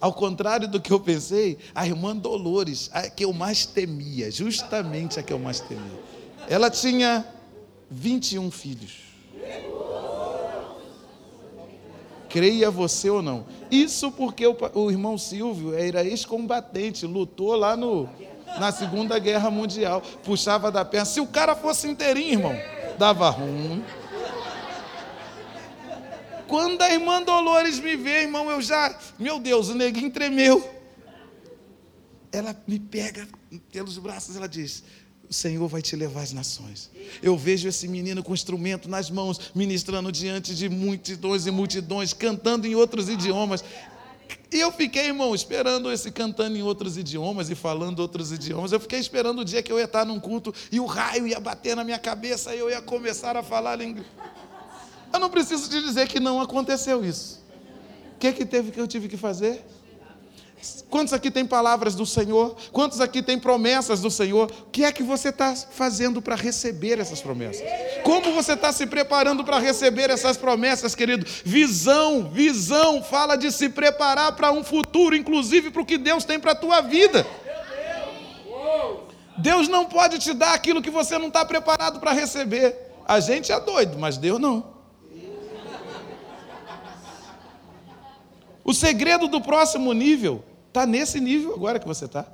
ao 0.00 0.12
contrário 0.12 0.66
do 0.66 0.80
que 0.80 0.92
eu 0.92 0.98
pensei, 0.98 1.58
a 1.74 1.86
irmã 1.86 2.16
Dolores, 2.16 2.90
a 2.92 3.08
que 3.10 3.24
eu 3.24 3.32
mais 3.32 3.66
temia, 3.66 4.30
justamente 4.30 5.20
a 5.20 5.22
que 5.22 5.32
eu 5.32 5.38
mais 5.38 5.60
temia. 5.60 6.00
Ela 6.48 6.70
tinha 6.70 7.26
21 7.90 8.50
filhos. 8.50 9.10
Creia 12.28 12.70
você 12.70 13.10
ou 13.10 13.20
não. 13.20 13.44
Isso 13.70 14.10
porque 14.12 14.46
o, 14.46 14.56
o 14.74 14.90
irmão 14.90 15.18
Silvio 15.18 15.74
era 15.74 16.04
ex-combatente, 16.04 17.04
lutou 17.04 17.56
lá 17.56 17.76
no, 17.76 18.08
na 18.58 18.70
Segunda 18.72 19.18
Guerra 19.18 19.50
Mundial, 19.50 20.00
puxava 20.24 20.70
da 20.70 20.84
perna. 20.84 21.04
Se 21.04 21.20
o 21.20 21.26
cara 21.26 21.56
fosse 21.56 21.88
inteirinho, 21.88 22.32
irmão, 22.32 22.56
dava 22.96 23.28
ruim. 23.28 23.84
Quando 26.50 26.82
a 26.82 26.92
irmã 26.92 27.22
Dolores 27.22 27.78
me 27.78 27.94
vê, 27.94 28.22
irmão, 28.22 28.50
eu 28.50 28.60
já, 28.60 28.98
meu 29.16 29.38
Deus, 29.38 29.68
o 29.68 29.74
neguinho 29.74 30.10
tremeu. 30.10 30.68
Ela 32.32 32.60
me 32.66 32.80
pega 32.80 33.28
pelos 33.70 33.96
braços, 33.98 34.34
ela 34.34 34.48
diz: 34.48 34.82
o 35.28 35.32
Senhor 35.32 35.68
vai 35.68 35.80
te 35.80 35.94
levar 35.94 36.22
às 36.22 36.32
nações. 36.32 36.90
Eu 37.22 37.38
vejo 37.38 37.68
esse 37.68 37.86
menino 37.86 38.20
com 38.20 38.34
instrumento 38.34 38.88
nas 38.88 39.08
mãos, 39.10 39.52
ministrando 39.54 40.10
diante 40.10 40.52
de 40.52 40.68
multidões 40.68 41.46
e 41.46 41.52
multidões, 41.52 42.12
cantando 42.12 42.66
em 42.66 42.74
outros 42.74 43.08
idiomas. 43.08 43.62
E 44.52 44.58
eu 44.58 44.72
fiquei, 44.72 45.06
irmão, 45.06 45.32
esperando 45.32 45.92
esse 45.92 46.10
cantando 46.10 46.56
em 46.56 46.62
outros 46.62 46.96
idiomas 46.96 47.48
e 47.48 47.54
falando 47.54 48.00
outros 48.00 48.32
idiomas. 48.32 48.72
Eu 48.72 48.80
fiquei 48.80 48.98
esperando 48.98 49.42
o 49.42 49.44
dia 49.44 49.62
que 49.62 49.70
eu 49.70 49.78
ia 49.78 49.84
estar 49.84 50.04
num 50.04 50.18
culto 50.18 50.52
e 50.72 50.80
o 50.80 50.86
raio 50.86 51.28
ia 51.28 51.38
bater 51.38 51.76
na 51.76 51.84
minha 51.84 51.98
cabeça 51.98 52.52
e 52.52 52.58
eu 52.58 52.68
ia 52.68 52.82
começar 52.82 53.36
a 53.36 53.42
falar 53.44 53.80
inglês. 53.80 54.08
Eu 55.12 55.18
não 55.18 55.30
preciso 55.30 55.68
te 55.68 55.82
dizer 55.82 56.08
que 56.08 56.20
não 56.20 56.40
aconteceu 56.40 57.04
isso. 57.04 57.40
O 58.14 58.18
que, 58.18 58.32
que 58.32 58.44
teve 58.44 58.70
que 58.70 58.80
eu 58.80 58.86
tive 58.86 59.08
que 59.08 59.16
fazer? 59.16 59.64
Quantos 60.90 61.14
aqui 61.14 61.30
tem 61.30 61.46
palavras 61.46 61.94
do 61.94 62.04
Senhor? 62.04 62.54
Quantos 62.70 63.00
aqui 63.00 63.22
tem 63.22 63.38
promessas 63.38 64.00
do 64.00 64.10
Senhor? 64.10 64.50
O 64.66 64.70
que 64.70 64.84
é 64.84 64.92
que 64.92 65.02
você 65.02 65.30
está 65.30 65.54
fazendo 65.54 66.20
para 66.20 66.36
receber 66.36 66.98
essas 66.98 67.20
promessas? 67.20 67.62
Como 68.04 68.32
você 68.34 68.52
está 68.52 68.70
se 68.70 68.86
preparando 68.86 69.42
para 69.42 69.58
receber 69.58 70.10
essas 70.10 70.36
promessas, 70.36 70.94
querido? 70.94 71.24
Visão, 71.44 72.28
visão, 72.30 73.02
fala 73.02 73.36
de 73.36 73.50
se 73.50 73.70
preparar 73.70 74.36
para 74.36 74.52
um 74.52 74.62
futuro, 74.62 75.16
inclusive 75.16 75.70
para 75.70 75.80
o 75.80 75.86
que 75.86 75.96
Deus 75.96 76.24
tem 76.24 76.38
para 76.38 76.52
a 76.52 76.56
tua 76.56 76.82
vida. 76.82 77.26
Deus 79.38 79.68
não 79.68 79.86
pode 79.86 80.18
te 80.18 80.34
dar 80.34 80.52
aquilo 80.52 80.82
que 80.82 80.90
você 80.90 81.16
não 81.16 81.28
está 81.28 81.44
preparado 81.44 81.98
para 81.98 82.12
receber. 82.12 82.76
A 83.06 83.18
gente 83.20 83.50
é 83.50 83.58
doido, 83.58 83.98
mas 83.98 84.18
Deus 84.18 84.38
não. 84.38 84.79
O 88.70 88.72
segredo 88.72 89.26
do 89.26 89.40
próximo 89.40 89.92
nível 89.92 90.44
está 90.68 90.86
nesse 90.86 91.18
nível 91.18 91.54
agora 91.54 91.80
que 91.80 91.88
você 91.88 92.04
está. 92.04 92.24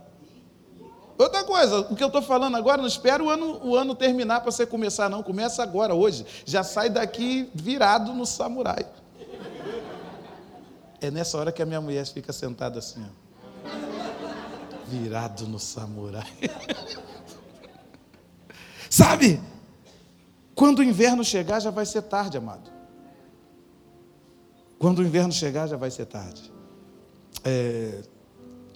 Outra 1.16 1.43
coisa, 1.45 1.78
o 1.90 1.97
que 1.97 2.02
eu 2.05 2.09
estou 2.09 2.21
falando 2.21 2.59
agora, 2.59 2.76
não 2.76 2.87
espera 2.87 3.25
o 3.25 3.31
ano, 3.31 3.59
o 3.66 3.75
ano 3.75 3.95
terminar 3.95 4.43
para 4.43 4.50
você 4.50 4.66
começar, 4.66 5.09
não. 5.09 5.23
Começa 5.23 5.62
agora, 5.62 5.95
hoje. 5.95 6.26
Já 6.45 6.62
sai 6.62 6.90
daqui 6.90 7.50
virado 7.55 8.12
no 8.12 8.26
samurai. 8.26 8.85
É 11.00 11.11
nessa 11.11 11.38
hora 11.38 11.50
que 11.50 11.62
a 11.62 11.64
minha 11.64 11.81
mulher 11.81 12.05
fica 12.05 12.35
sentada 12.35 12.81
assim, 12.81 13.02
ó. 13.02 13.71
Virado 14.88 15.47
no 15.47 15.59
samurai. 15.59 16.31
Sabe? 18.90 19.40
Quando 20.55 20.81
o 20.81 20.85
inverno 20.85 21.25
chegar, 21.25 21.61
já 21.61 21.71
vai 21.71 21.87
ser 21.87 22.02
tarde, 22.02 22.37
amado. 22.37 22.75
Quando 24.87 25.00
o 25.00 25.02
inverno 25.02 25.33
chegar, 25.33 25.66
já 25.66 25.76
vai 25.76 25.90
ser 25.90 26.07
tarde. 26.07 26.49
É, 27.43 28.05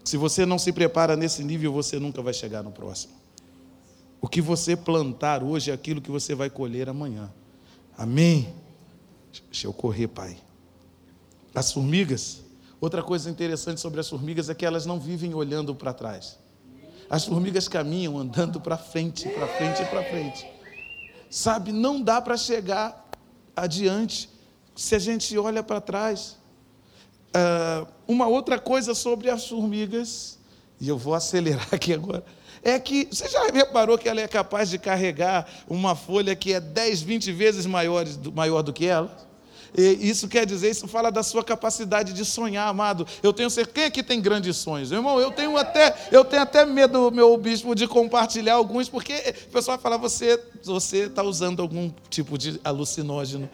se 0.02 0.16
você 0.16 0.44
não 0.44 0.58
se 0.58 0.72
prepara 0.72 1.14
nesse 1.14 1.44
nível, 1.44 1.72
você 1.72 2.00
nunca 2.00 2.20
vai 2.20 2.34
chegar 2.34 2.64
no 2.64 2.72
próximo. 2.72 3.12
O 4.20 4.26
que 4.26 4.40
você 4.40 4.76
plantar 4.76 5.44
hoje 5.44 5.70
é 5.70 5.72
aquilo 5.72 6.00
que 6.00 6.10
você 6.10 6.34
vai 6.34 6.50
colher 6.50 6.88
amanhã. 6.88 7.32
Amém? 7.96 8.52
Deixa 9.52 9.68
eu 9.68 9.72
correr, 9.72 10.08
Pai. 10.08 10.36
As 11.54 11.70
formigas, 11.70 12.42
outra 12.80 13.04
coisa 13.04 13.30
interessante 13.30 13.80
sobre 13.80 14.00
as 14.00 14.08
formigas 14.08 14.50
é 14.50 14.54
que 14.56 14.66
elas 14.66 14.86
não 14.86 14.98
vivem 14.98 15.32
olhando 15.32 15.76
para 15.76 15.92
trás. 15.92 16.40
As 17.08 17.24
formigas 17.24 17.68
caminham 17.68 18.18
andando 18.18 18.60
para 18.60 18.76
frente, 18.76 19.28
para 19.28 19.46
frente, 19.46 19.84
para 19.84 20.02
frente. 20.02 20.44
Sabe, 21.30 21.70
não 21.70 22.02
dá 22.02 22.20
para 22.20 22.36
chegar 22.36 23.08
adiante 23.54 24.39
se 24.80 24.94
a 24.94 24.98
gente 24.98 25.36
olha 25.36 25.62
para 25.62 25.78
trás. 25.78 26.38
Uh, 27.36 27.86
uma 28.08 28.26
outra 28.26 28.58
coisa 28.58 28.94
sobre 28.94 29.28
as 29.28 29.46
formigas, 29.46 30.38
e 30.80 30.88
eu 30.88 30.96
vou 30.96 31.14
acelerar 31.14 31.68
aqui 31.70 31.92
agora, 31.92 32.24
é 32.62 32.78
que 32.78 33.06
você 33.10 33.28
já 33.28 33.44
reparou 33.48 33.98
que 33.98 34.08
ela 34.08 34.20
é 34.20 34.26
capaz 34.26 34.70
de 34.70 34.78
carregar 34.78 35.46
uma 35.68 35.94
folha 35.94 36.34
que 36.34 36.54
é 36.54 36.60
10, 36.60 37.02
20 37.02 37.32
vezes 37.32 37.66
maior, 37.66 38.06
maior 38.34 38.62
do 38.62 38.72
que 38.72 38.86
ela? 38.86 39.28
Isso 39.76 40.26
quer 40.26 40.44
dizer, 40.46 40.70
isso 40.70 40.88
fala 40.88 41.12
da 41.12 41.22
sua 41.22 41.44
capacidade 41.44 42.12
de 42.12 42.24
sonhar, 42.24 42.66
amado. 42.66 43.06
Eu 43.22 43.32
tenho 43.32 43.48
certeza, 43.48 43.74
quem 43.74 43.84
aqui 43.84 44.02
tem 44.02 44.20
grandes 44.20 44.56
sonhos? 44.56 44.90
Irmão, 44.90 45.20
eu 45.20 45.30
tenho 45.30 45.56
até, 45.56 45.94
eu 46.10 46.24
tenho 46.24 46.42
até 46.42 46.64
medo, 46.64 47.10
meu 47.12 47.36
bispo, 47.36 47.74
de 47.74 47.86
compartilhar 47.86 48.54
alguns, 48.54 48.88
porque 48.88 49.12
o 49.46 49.52
pessoal 49.52 49.76
vai 49.76 49.82
falar, 49.82 49.96
você 49.96 50.40
está 50.64 51.22
usando 51.22 51.62
algum 51.62 51.92
tipo 52.08 52.36
de 52.36 52.60
alucinógeno. 52.64 53.48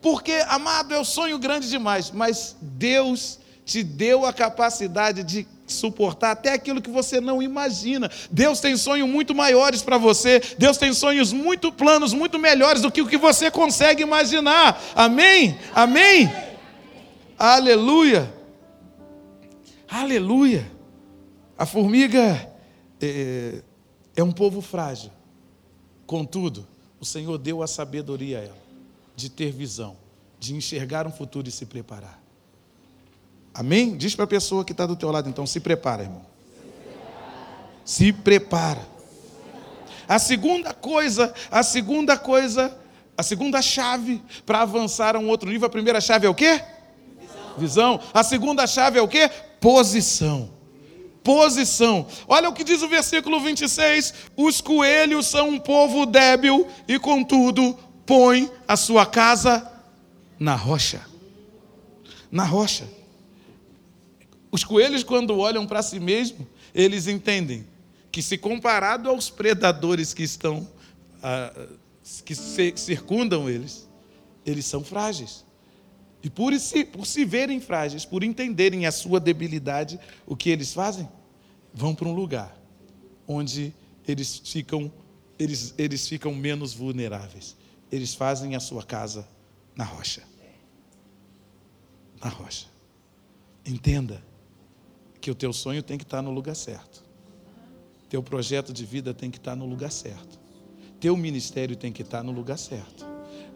Porque, 0.00 0.32
amado, 0.48 0.94
eu 0.94 1.04
sonho 1.04 1.38
grande 1.38 1.68
demais, 1.68 2.10
mas 2.10 2.56
Deus 2.60 3.38
te 3.64 3.82
deu 3.82 4.24
a 4.24 4.32
capacidade 4.32 5.22
de 5.22 5.46
suportar 5.66 6.30
até 6.30 6.52
aquilo 6.52 6.80
que 6.80 6.88
você 6.88 7.20
não 7.20 7.42
imagina. 7.42 8.10
Deus 8.30 8.60
tem 8.60 8.76
sonhos 8.76 9.08
muito 9.08 9.34
maiores 9.34 9.82
para 9.82 9.98
você. 9.98 10.40
Deus 10.56 10.78
tem 10.78 10.92
sonhos 10.94 11.32
muito 11.32 11.70
planos, 11.70 12.14
muito 12.14 12.38
melhores 12.38 12.80
do 12.80 12.90
que 12.90 13.02
o 13.02 13.06
que 13.06 13.18
você 13.18 13.50
consegue 13.50 14.02
imaginar. 14.02 14.80
Amém? 14.94 15.58
Amém? 15.74 16.32
Aleluia. 17.38 18.32
Aleluia. 19.86 20.70
A 21.58 21.66
formiga 21.66 22.50
é, 23.00 23.62
é 24.16 24.22
um 24.22 24.32
povo 24.32 24.62
frágil. 24.62 25.10
Contudo, 26.06 26.66
o 26.98 27.04
Senhor 27.04 27.36
deu 27.36 27.62
a 27.62 27.66
sabedoria 27.66 28.38
a 28.38 28.42
ela 28.44 28.67
de 29.18 29.28
ter 29.28 29.50
visão, 29.50 29.96
de 30.38 30.54
enxergar 30.54 31.04
um 31.04 31.10
futuro 31.10 31.48
e 31.48 31.50
se 31.50 31.66
preparar. 31.66 32.22
Amém? 33.52 33.96
Diz 33.96 34.14
para 34.14 34.26
a 34.26 34.28
pessoa 34.28 34.64
que 34.64 34.70
está 34.70 34.86
do 34.86 34.94
teu 34.94 35.10
lado, 35.10 35.28
então, 35.28 35.44
se 35.44 35.58
prepara, 35.58 36.04
irmão. 36.04 36.24
Se 37.84 38.12
prepara. 38.12 38.86
A 40.06 40.20
segunda 40.20 40.72
coisa, 40.72 41.34
a 41.50 41.64
segunda 41.64 42.16
coisa, 42.16 42.78
a 43.16 43.24
segunda 43.24 43.60
chave 43.60 44.22
para 44.46 44.62
avançar 44.62 45.16
a 45.16 45.18
um 45.18 45.28
outro 45.28 45.50
nível, 45.50 45.66
a 45.66 45.70
primeira 45.70 46.00
chave 46.00 46.24
é 46.24 46.30
o 46.30 46.34
quê? 46.34 46.62
Visão. 47.18 47.58
Visão. 47.58 48.00
A 48.14 48.22
segunda 48.22 48.68
chave 48.68 49.00
é 49.00 49.02
o 49.02 49.08
quê? 49.08 49.28
Posição. 49.60 50.48
Posição. 51.24 52.06
Olha 52.28 52.48
o 52.48 52.52
que 52.52 52.62
diz 52.62 52.82
o 52.82 52.88
versículo 52.88 53.40
26: 53.40 54.14
os 54.36 54.60
coelhos 54.60 55.26
são 55.26 55.48
um 55.48 55.58
povo 55.58 56.06
débil 56.06 56.68
e, 56.86 57.00
contudo, 57.00 57.76
põe 58.08 58.50
a 58.66 58.74
sua 58.74 59.04
casa 59.04 59.70
na 60.40 60.54
rocha. 60.54 61.06
Na 62.32 62.42
rocha. 62.42 62.88
Os 64.50 64.64
coelhos, 64.64 65.04
quando 65.04 65.36
olham 65.36 65.66
para 65.66 65.82
si 65.82 66.00
mesmos, 66.00 66.46
eles 66.74 67.06
entendem 67.06 67.66
que, 68.10 68.22
se 68.22 68.38
comparado 68.38 69.10
aos 69.10 69.28
predadores 69.28 70.14
que 70.14 70.22
estão, 70.22 70.66
ah, 71.22 71.52
que 72.24 72.34
circundam 72.34 73.48
eles, 73.48 73.86
eles 74.44 74.64
são 74.64 74.82
frágeis. 74.82 75.44
E 76.22 76.30
por 76.30 76.58
se, 76.58 76.86
por 76.86 77.06
se 77.06 77.26
verem 77.26 77.60
frágeis, 77.60 78.06
por 78.06 78.24
entenderem 78.24 78.86
a 78.86 78.90
sua 78.90 79.20
debilidade, 79.20 80.00
o 80.26 80.34
que 80.34 80.48
eles 80.48 80.72
fazem? 80.72 81.06
Vão 81.74 81.94
para 81.94 82.08
um 82.08 82.14
lugar 82.14 82.58
onde 83.26 83.74
eles 84.06 84.40
ficam, 84.42 84.90
eles, 85.38 85.74
eles 85.76 86.08
ficam 86.08 86.34
menos 86.34 86.72
vulneráveis 86.72 87.54
eles 87.90 88.14
fazem 88.14 88.54
a 88.54 88.60
sua 88.60 88.82
casa 88.82 89.26
na 89.74 89.84
rocha. 89.84 90.22
Na 92.22 92.28
rocha. 92.28 92.66
Entenda 93.64 94.22
que 95.20 95.30
o 95.30 95.34
teu 95.34 95.52
sonho 95.52 95.82
tem 95.82 95.98
que 95.98 96.04
estar 96.04 96.22
no 96.22 96.30
lugar 96.30 96.54
certo. 96.54 97.04
Teu 98.08 98.22
projeto 98.22 98.72
de 98.72 98.84
vida 98.84 99.12
tem 99.12 99.30
que 99.30 99.38
estar 99.38 99.54
no 99.54 99.66
lugar 99.66 99.92
certo. 99.92 100.38
Teu 100.98 101.16
ministério 101.16 101.76
tem 101.76 101.92
que 101.92 102.02
estar 102.02 102.22
no 102.22 102.32
lugar 102.32 102.58
certo. 102.58 103.06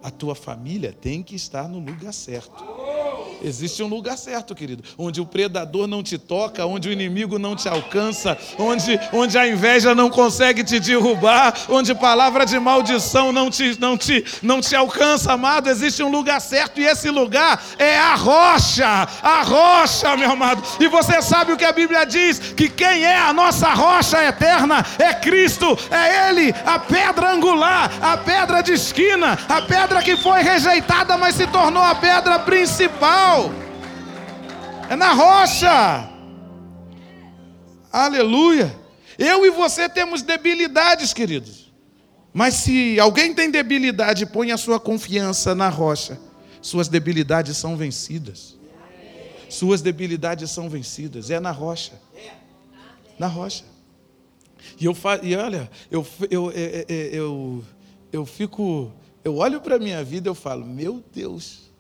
A 0.03 0.11
tua 0.11 0.35
família 0.35 0.93
tem 0.93 1.23
que 1.23 1.35
estar 1.35 1.69
no 1.69 1.79
lugar 1.79 2.13
certo. 2.13 2.82
Existe 3.45 3.83
um 3.83 3.89
lugar 3.89 4.17
certo, 4.17 4.55
querido, 4.55 4.85
onde 4.97 5.21
o 5.21 5.27
predador 5.27 5.89
não 5.89 6.03
te 6.03 6.17
toca, 6.17 6.65
onde 6.65 6.89
o 6.89 6.93
inimigo 6.93 7.39
não 7.39 7.57
te 7.57 7.69
alcança, 7.69 8.39
onde, 8.57 8.99
onde 9.13 9.37
a 9.37 9.49
inveja 9.49 9.95
não 9.95 10.09
consegue 10.09 10.63
te 10.63 10.79
derrubar, 10.79 11.53
onde 11.69 11.93
palavra 11.95 12.47
de 12.47 12.59
maldição 12.59 13.33
não 13.33 13.51
te, 13.51 13.77
não, 13.81 13.97
te, 13.97 14.25
não 14.43 14.61
te 14.61 14.77
alcança, 14.77 15.33
amado. 15.33 15.69
Existe 15.69 16.03
um 16.03 16.11
lugar 16.11 16.41
certo 16.41 16.81
e 16.81 16.85
esse 16.85 17.11
lugar 17.11 17.61
é 17.79 17.99
a 17.99 18.15
rocha, 18.15 19.09
a 19.23 19.43
rocha, 19.43 20.17
meu 20.17 20.31
amado. 20.31 20.63
E 20.79 20.87
você 20.87 21.21
sabe 21.21 21.53
o 21.53 21.57
que 21.57 21.65
a 21.65 21.73
Bíblia 21.73 22.05
diz: 22.07 22.39
que 22.39 22.69
quem 22.69 23.05
é 23.05 23.19
a 23.19 23.33
nossa 23.33 23.71
rocha 23.71 24.23
eterna 24.23 24.87
é 24.99 25.13
Cristo, 25.15 25.77
é 25.91 26.29
Ele, 26.29 26.55
a 26.65 26.79
pedra 26.79 27.33
angular, 27.33 27.91
a 28.01 28.17
pedra 28.17 28.63
de 28.63 28.73
esquina, 28.73 29.37
a 29.49 29.63
pedra 29.63 30.01
que 30.01 30.17
foi 30.17 30.43
rejeitada, 30.43 31.17
mas 31.17 31.35
se 31.35 31.47
tornou 31.49 31.83
a 31.83 31.95
pedra 31.95 32.39
principal 32.39 33.32
é 34.89 34.97
na 34.97 35.13
rocha. 35.13 36.11
Aleluia. 37.93 38.75
Eu 39.19 39.47
e 39.47 39.51
você 39.51 39.89
temos 39.89 40.23
debilidades, 40.23 41.13
queridos. 41.13 41.73
Mas 42.33 42.55
se 42.55 42.99
alguém 42.99 43.35
tem 43.35 43.51
debilidade, 43.51 44.27
põe 44.27 44.53
a 44.53 44.57
sua 44.57 44.81
confiança 44.81 45.55
na 45.55 45.69
rocha, 45.69 46.19
suas 46.61 46.89
debilidades 46.89 47.57
são 47.57 47.77
vencidas. 47.77 48.57
Suas 49.49 49.83
debilidades 49.83 50.51
são 50.51 50.69
vencidas. 50.69 51.31
É 51.31 51.39
na 51.39 51.51
rocha. 51.51 51.93
Na 53.19 53.27
rocha. 53.27 53.65
E 54.81 54.85
eu 54.85 54.97
e 55.23 55.37
olha, 55.37 55.71
eu, 55.91 56.07
eu, 56.31 56.51
eu, 56.53 56.87
eu, 56.89 57.65
eu 58.13 58.27
fico, 58.27 58.93
eu 59.23 59.37
olho 59.37 59.61
para 59.61 59.77
a 59.77 59.79
minha 59.79 60.03
vida 60.03 60.29
e 60.29 60.31
eu 60.31 60.35
falo, 60.35 60.65
meu 60.65 61.03
Deus, 61.15 61.72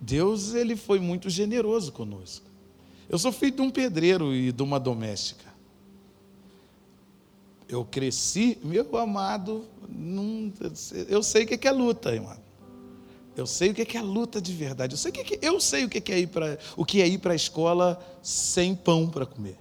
Deus 0.00 0.54
ele 0.54 0.76
foi 0.76 1.00
muito 1.00 1.28
generoso 1.28 1.92
conosco. 1.92 2.46
Eu 3.08 3.18
sou 3.18 3.32
filho 3.32 3.56
de 3.56 3.62
um 3.62 3.70
pedreiro 3.70 4.34
e 4.34 4.52
de 4.52 4.62
uma 4.62 4.78
doméstica. 4.78 5.48
Eu 7.68 7.84
cresci, 7.84 8.58
meu 8.62 8.96
amado, 8.96 9.66
eu 11.08 11.22
sei 11.22 11.44
o 11.44 11.46
que 11.46 11.68
é 11.68 11.72
luta, 11.72 12.14
irmão. 12.14 12.36
Eu 13.36 13.46
sei 13.46 13.70
o 13.70 13.74
que 13.74 13.96
é 13.96 14.02
luta 14.02 14.40
de 14.40 14.52
verdade. 14.52 14.94
Eu 14.94 14.98
sei 14.98 15.10
o 15.10 15.14
que 15.14 15.34
é, 15.34 15.38
eu 15.42 15.60
sei 15.60 15.84
o 15.84 15.88
que 15.88 16.12
é 16.12 16.18
ir 16.18 16.26
para 16.26 16.58
o 16.76 16.84
que 16.84 17.00
é 17.00 17.06
ir 17.06 17.18
para 17.18 17.32
a 17.32 17.36
escola 17.36 18.02
sem 18.22 18.74
pão 18.74 19.08
para 19.08 19.24
comer, 19.24 19.56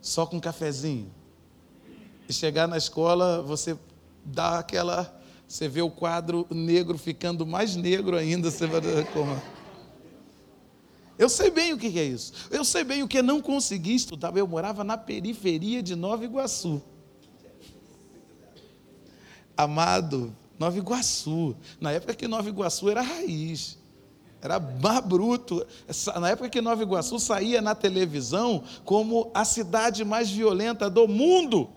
só 0.00 0.24
com 0.24 0.36
um 0.36 0.40
cafezinho. 0.40 1.12
E 2.28 2.32
chegar 2.32 2.66
na 2.66 2.78
escola, 2.78 3.42
você 3.42 3.76
dá 4.24 4.60
aquela 4.60 5.21
você 5.52 5.68
vê 5.68 5.82
o 5.82 5.90
quadro 5.90 6.46
negro 6.48 6.96
ficando 6.96 7.44
mais 7.44 7.76
negro 7.76 8.16
ainda. 8.16 8.50
Você 8.50 8.66
vai 8.66 8.80
como? 9.12 9.38
Eu 11.18 11.28
sei 11.28 11.50
bem 11.50 11.74
o 11.74 11.78
que 11.78 11.98
é 11.98 12.04
isso. 12.04 12.32
Eu 12.50 12.64
sei 12.64 12.82
bem 12.82 13.02
o 13.02 13.06
que 13.06 13.18
é 13.18 13.22
não 13.22 13.38
conseguir 13.42 13.94
estudar. 13.94 14.34
Eu 14.34 14.48
morava 14.48 14.82
na 14.82 14.96
periferia 14.96 15.82
de 15.82 15.94
Nova 15.94 16.24
Iguaçu. 16.24 16.80
Amado, 19.54 20.34
Nova 20.58 20.78
Iguaçu. 20.78 21.54
Na 21.78 21.92
época 21.92 22.14
que 22.14 22.26
Nova 22.26 22.48
Iguaçu 22.48 22.88
era 22.88 23.02
raiz. 23.02 23.76
Era 24.40 24.58
mais 24.58 25.04
bruto. 25.04 25.66
Na 26.18 26.30
época 26.30 26.48
que 26.48 26.62
Nova 26.62 26.82
Iguaçu 26.82 27.18
saía 27.20 27.60
na 27.60 27.74
televisão 27.74 28.64
como 28.86 29.30
a 29.34 29.44
cidade 29.44 30.02
mais 30.02 30.30
violenta 30.30 30.88
do 30.88 31.06
mundo. 31.06 31.68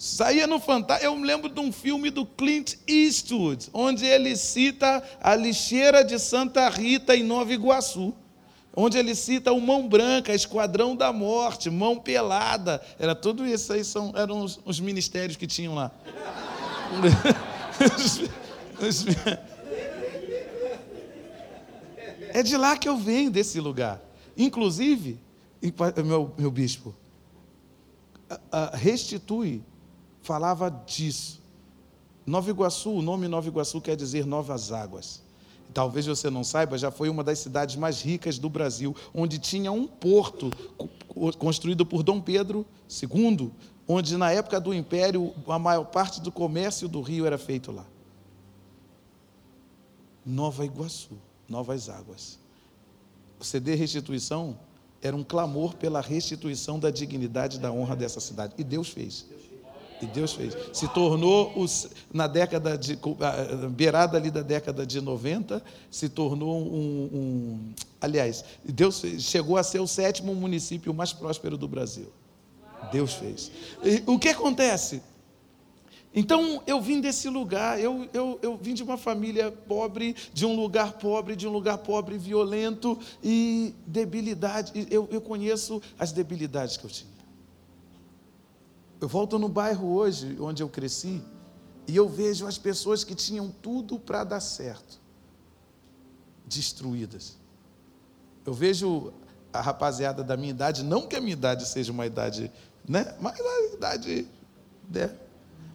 Saía 0.00 0.46
no 0.46 0.58
Fantástico. 0.58 1.04
Eu 1.04 1.14
me 1.14 1.26
lembro 1.26 1.50
de 1.50 1.60
um 1.60 1.70
filme 1.70 2.08
do 2.08 2.24
Clint 2.24 2.76
Eastwood, 2.88 3.68
onde 3.70 4.06
ele 4.06 4.34
cita 4.34 5.02
a 5.20 5.36
lixeira 5.36 6.02
de 6.02 6.18
Santa 6.18 6.66
Rita 6.70 7.14
em 7.14 7.22
Nova 7.22 7.52
Iguaçu. 7.52 8.14
Onde 8.74 8.96
ele 8.96 9.14
cita 9.14 9.52
o 9.52 9.60
Mão 9.60 9.86
Branca, 9.86 10.32
Esquadrão 10.32 10.96
da 10.96 11.12
Morte, 11.12 11.68
Mão 11.68 11.98
Pelada. 11.98 12.80
Era 12.98 13.14
tudo 13.14 13.46
isso 13.46 13.74
aí, 13.74 13.84
são, 13.84 14.14
eram 14.16 14.40
os, 14.40 14.58
os 14.64 14.80
ministérios 14.80 15.36
que 15.36 15.46
tinham 15.46 15.74
lá. 15.74 15.90
é 22.32 22.42
de 22.42 22.56
lá 22.56 22.74
que 22.78 22.88
eu 22.88 22.96
venho, 22.96 23.30
desse 23.30 23.60
lugar. 23.60 24.00
Inclusive, 24.34 25.20
meu, 26.02 26.32
meu 26.38 26.50
bispo, 26.50 26.94
restitui 28.72 29.62
falava 30.22 30.70
disso. 30.70 31.40
Nova 32.26 32.50
Iguaçu, 32.50 32.90
o 32.90 33.02
nome 33.02 33.26
Nova 33.28 33.48
Iguaçu 33.48 33.80
quer 33.80 33.96
dizer 33.96 34.26
novas 34.26 34.72
águas. 34.72 35.22
Talvez 35.72 36.06
você 36.06 36.28
não 36.28 36.42
saiba, 36.42 36.76
já 36.76 36.90
foi 36.90 37.08
uma 37.08 37.22
das 37.22 37.38
cidades 37.38 37.76
mais 37.76 38.02
ricas 38.02 38.38
do 38.38 38.48
Brasil, 38.48 38.94
onde 39.14 39.38
tinha 39.38 39.70
um 39.70 39.86
porto 39.86 40.50
construído 41.38 41.86
por 41.86 42.02
Dom 42.02 42.20
Pedro 42.20 42.66
II, 42.90 43.52
onde 43.86 44.16
na 44.16 44.32
época 44.32 44.60
do 44.60 44.74
Império 44.74 45.32
a 45.46 45.58
maior 45.58 45.84
parte 45.84 46.20
do 46.20 46.32
comércio 46.32 46.88
do 46.88 47.00
Rio 47.00 47.24
era 47.24 47.38
feito 47.38 47.70
lá. 47.70 47.86
Nova 50.26 50.64
Iguaçu, 50.64 51.16
novas 51.48 51.88
águas. 51.88 52.38
O 53.38 53.44
CD 53.44 53.74
Restituição 53.74 54.58
era 55.02 55.16
um 55.16 55.24
clamor 55.24 55.74
pela 55.74 56.00
restituição 56.00 56.78
da 56.78 56.90
dignidade 56.90 57.56
e 57.56 57.60
da 57.60 57.72
honra 57.72 57.96
dessa 57.96 58.20
cidade. 58.20 58.54
E 58.58 58.64
Deus 58.64 58.90
fez. 58.90 59.26
E 60.00 60.06
Deus 60.06 60.32
fez. 60.32 60.56
Se 60.72 60.88
tornou, 60.88 61.52
os, 61.56 61.88
na 62.12 62.26
década 62.26 62.76
de. 62.78 62.98
beirada 63.70 64.16
ali 64.16 64.30
da 64.30 64.42
década 64.42 64.86
de 64.86 65.00
90, 65.00 65.62
se 65.90 66.08
tornou 66.08 66.60
um. 66.60 67.10
um 67.12 67.74
aliás, 68.00 68.44
Deus 68.64 69.02
chegou 69.18 69.56
a 69.56 69.62
ser 69.62 69.80
o 69.80 69.86
sétimo 69.86 70.34
município 70.34 70.94
mais 70.94 71.12
próspero 71.12 71.58
do 71.58 71.68
Brasil. 71.68 72.10
Deus 72.90 73.14
fez. 73.14 73.50
E, 73.84 74.02
o 74.06 74.18
que 74.18 74.28
acontece? 74.28 75.02
Então 76.14 76.60
eu 76.66 76.80
vim 76.80 77.00
desse 77.00 77.28
lugar, 77.28 77.80
eu, 77.80 78.08
eu, 78.12 78.38
eu 78.42 78.56
vim 78.56 78.74
de 78.74 78.82
uma 78.82 78.96
família 78.96 79.52
pobre, 79.52 80.16
de 80.32 80.44
um 80.44 80.56
lugar 80.56 80.94
pobre, 80.94 81.36
de 81.36 81.46
um 81.46 81.52
lugar 81.52 81.78
pobre, 81.78 82.18
violento 82.18 82.98
e 83.22 83.74
debilidade. 83.86 84.86
Eu, 84.90 85.08
eu 85.12 85.20
conheço 85.20 85.80
as 85.98 86.10
debilidades 86.10 86.76
que 86.76 86.84
eu 86.84 86.90
tinha. 86.90 87.19
Eu 89.00 89.08
volto 89.08 89.38
no 89.38 89.48
bairro 89.48 89.88
hoje, 89.94 90.36
onde 90.38 90.62
eu 90.62 90.68
cresci, 90.68 91.22
e 91.88 91.96
eu 91.96 92.08
vejo 92.08 92.46
as 92.46 92.58
pessoas 92.58 93.02
que 93.02 93.14
tinham 93.14 93.50
tudo 93.62 93.98
para 93.98 94.22
dar 94.24 94.40
certo, 94.40 95.00
destruídas. 96.44 97.38
Eu 98.44 98.52
vejo 98.52 99.12
a 99.52 99.60
rapaziada 99.60 100.22
da 100.22 100.36
minha 100.36 100.50
idade, 100.50 100.84
não 100.84 101.06
que 101.06 101.16
a 101.16 101.20
minha 101.20 101.32
idade 101.32 101.66
seja 101.66 101.90
uma 101.90 102.04
idade, 102.04 102.52
né? 102.86 103.16
Mas 103.20 103.40
a 103.40 103.74
idade. 103.74 104.28
Né? 104.88 105.10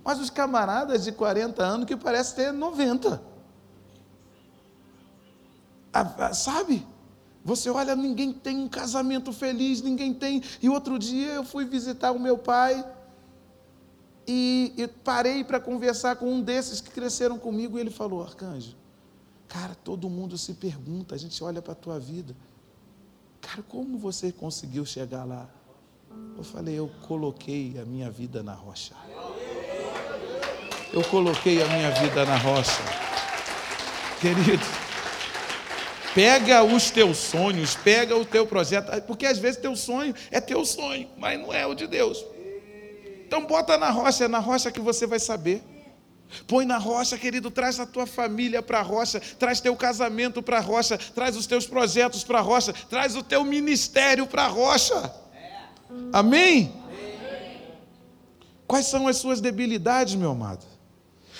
Mas 0.03 0.19
os 0.19 0.29
camaradas 0.29 1.03
de 1.03 1.11
40 1.11 1.63
anos 1.63 1.85
que 1.88 1.95
parecem 1.95 2.35
ter 2.35 2.51
90. 2.51 3.21
sabe? 6.33 6.85
Você 7.43 7.69
olha, 7.69 7.95
ninguém 7.95 8.31
tem 8.31 8.57
um 8.57 8.69
casamento 8.69 9.33
feliz, 9.33 9.81
ninguém 9.81 10.13
tem. 10.13 10.43
E 10.61 10.69
outro 10.69 10.99
dia 10.99 11.33
eu 11.33 11.43
fui 11.43 11.65
visitar 11.65 12.11
o 12.11 12.19
meu 12.19 12.38
pai 12.38 12.85
e, 14.27 14.73
e 14.77 14.88
parei 14.88 15.43
para 15.43 15.59
conversar 15.59 16.15
com 16.15 16.31
um 16.31 16.41
desses 16.41 16.81
que 16.81 16.89
cresceram 16.89 17.38
comigo 17.38 17.77
e 17.77 17.81
ele 17.81 17.91
falou: 17.91 18.23
Arcanjo, 18.23 18.75
cara, 19.47 19.75
todo 19.83 20.09
mundo 20.09 20.38
se 20.38 20.53
pergunta, 20.53 21.15
a 21.15 21.17
gente 21.17 21.43
olha 21.43 21.61
para 21.61 21.73
a 21.73 21.75
tua 21.75 21.99
vida, 21.99 22.35
cara, 23.41 23.61
como 23.63 23.97
você 23.97 24.31
conseguiu 24.31 24.85
chegar 24.85 25.23
lá? 25.23 25.49
Eu 26.38 26.43
falei: 26.43 26.77
Eu 26.77 26.89
coloquei 27.07 27.79
a 27.79 27.85
minha 27.85 28.09
vida 28.09 28.41
na 28.41 28.53
rocha. 28.53 28.93
Eu 30.91 31.03
coloquei 31.03 31.61
a 31.61 31.67
minha 31.67 31.91
vida 31.91 32.25
na 32.25 32.38
rocha. 32.38 32.81
Querido, 34.21 34.65
pega 36.13 36.63
os 36.63 36.89
teus 36.89 37.17
sonhos, 37.17 37.75
pega 37.75 38.15
o 38.15 38.25
teu 38.25 38.47
projeto, 38.47 39.01
porque 39.03 39.25
às 39.25 39.38
vezes 39.38 39.59
teu 39.59 39.75
sonho 39.75 40.15
é 40.31 40.39
teu 40.39 40.65
sonho, 40.65 41.09
mas 41.17 41.39
não 41.39 41.53
é 41.53 41.67
o 41.67 41.75
de 41.75 41.85
Deus. 41.85 42.23
Então 43.25 43.45
bota 43.45 43.77
na 43.77 43.89
rocha, 43.89 44.27
na 44.27 44.39
rocha 44.39 44.71
que 44.71 44.79
você 44.79 45.07
vai 45.07 45.19
saber. 45.19 45.63
Põe 46.47 46.65
na 46.65 46.77
rocha, 46.77 47.17
querido, 47.17 47.49
traz 47.49 47.79
a 47.79 47.85
tua 47.85 48.05
família 48.05 48.61
para 48.61 48.79
a 48.79 48.81
rocha, 48.81 49.19
traz 49.39 49.59
teu 49.59 49.75
casamento 49.75 50.41
para 50.41 50.57
a 50.57 50.61
rocha, 50.61 50.97
traz 50.97 51.35
os 51.35 51.45
teus 51.45 51.65
projetos 51.65 52.23
para 52.23 52.39
a 52.39 52.41
rocha, 52.41 52.73
traz 52.89 53.15
o 53.15 53.23
teu 53.23 53.43
ministério 53.43 54.27
para 54.27 54.43
a 54.43 54.47
rocha. 54.47 55.13
Amém? 56.11 56.73
Quais 58.67 58.88
são 58.88 59.07
as 59.07 59.17
suas 59.17 59.39
debilidades, 59.39 60.15
meu 60.15 60.31
amado? 60.31 60.65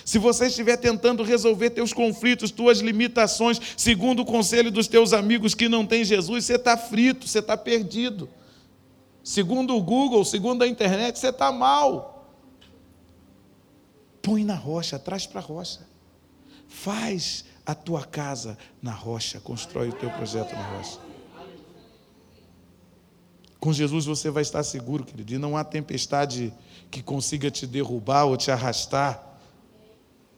Se 0.04 0.20
você 0.20 0.48
estiver 0.48 0.78
tentando 0.78 1.24
resolver 1.24 1.72
teus 1.72 1.92
conflitos, 1.92 2.52
tuas 2.52 2.80
limitações, 2.80 3.60
segundo 3.76 4.22
o 4.22 4.26
conselho 4.26 4.72
dos 4.72 4.88
teus 4.88 5.14
amigos 5.14 5.56
que 5.56 5.68
não 5.68 5.86
têm 5.86 6.04
Jesus, 6.04 6.46
você 6.46 6.56
está 6.56 6.78
frito, 6.78 7.28
você 7.28 7.40
está 7.40 7.58
perdido. 7.58 8.30
Segundo 9.26 9.76
o 9.76 9.82
Google, 9.82 10.24
segundo 10.24 10.62
a 10.62 10.68
internet, 10.68 11.18
você 11.18 11.30
está 11.30 11.52
mal. 11.52 12.30
Põe 14.22 14.46
na 14.46 14.54
rocha, 14.54 15.00
traz 15.00 15.26
para 15.26 15.42
a 15.42 15.44
rocha. 15.44 15.80
Faz 16.68 17.44
a 17.66 17.74
tua 17.74 18.06
casa 18.06 18.56
na 18.80 18.92
rocha, 18.92 19.40
constrói 19.40 19.90
o 19.90 19.94
teu 19.94 20.12
projeto 20.12 20.54
na 20.54 20.78
rocha. 20.78 21.00
Com 23.60 23.74
Jesus 23.74 24.06
você 24.06 24.30
vai 24.30 24.44
estar 24.44 24.62
seguro, 24.62 25.04
querido, 25.04 25.34
e 25.34 25.40
não 25.40 25.58
há 25.58 25.64
tempestade 25.64 26.54
que 26.92 27.02
consiga 27.02 27.50
te 27.50 27.66
derrubar 27.66 28.26
ou 28.26 28.38
te 28.38 28.52
arrastar. 28.52 29.40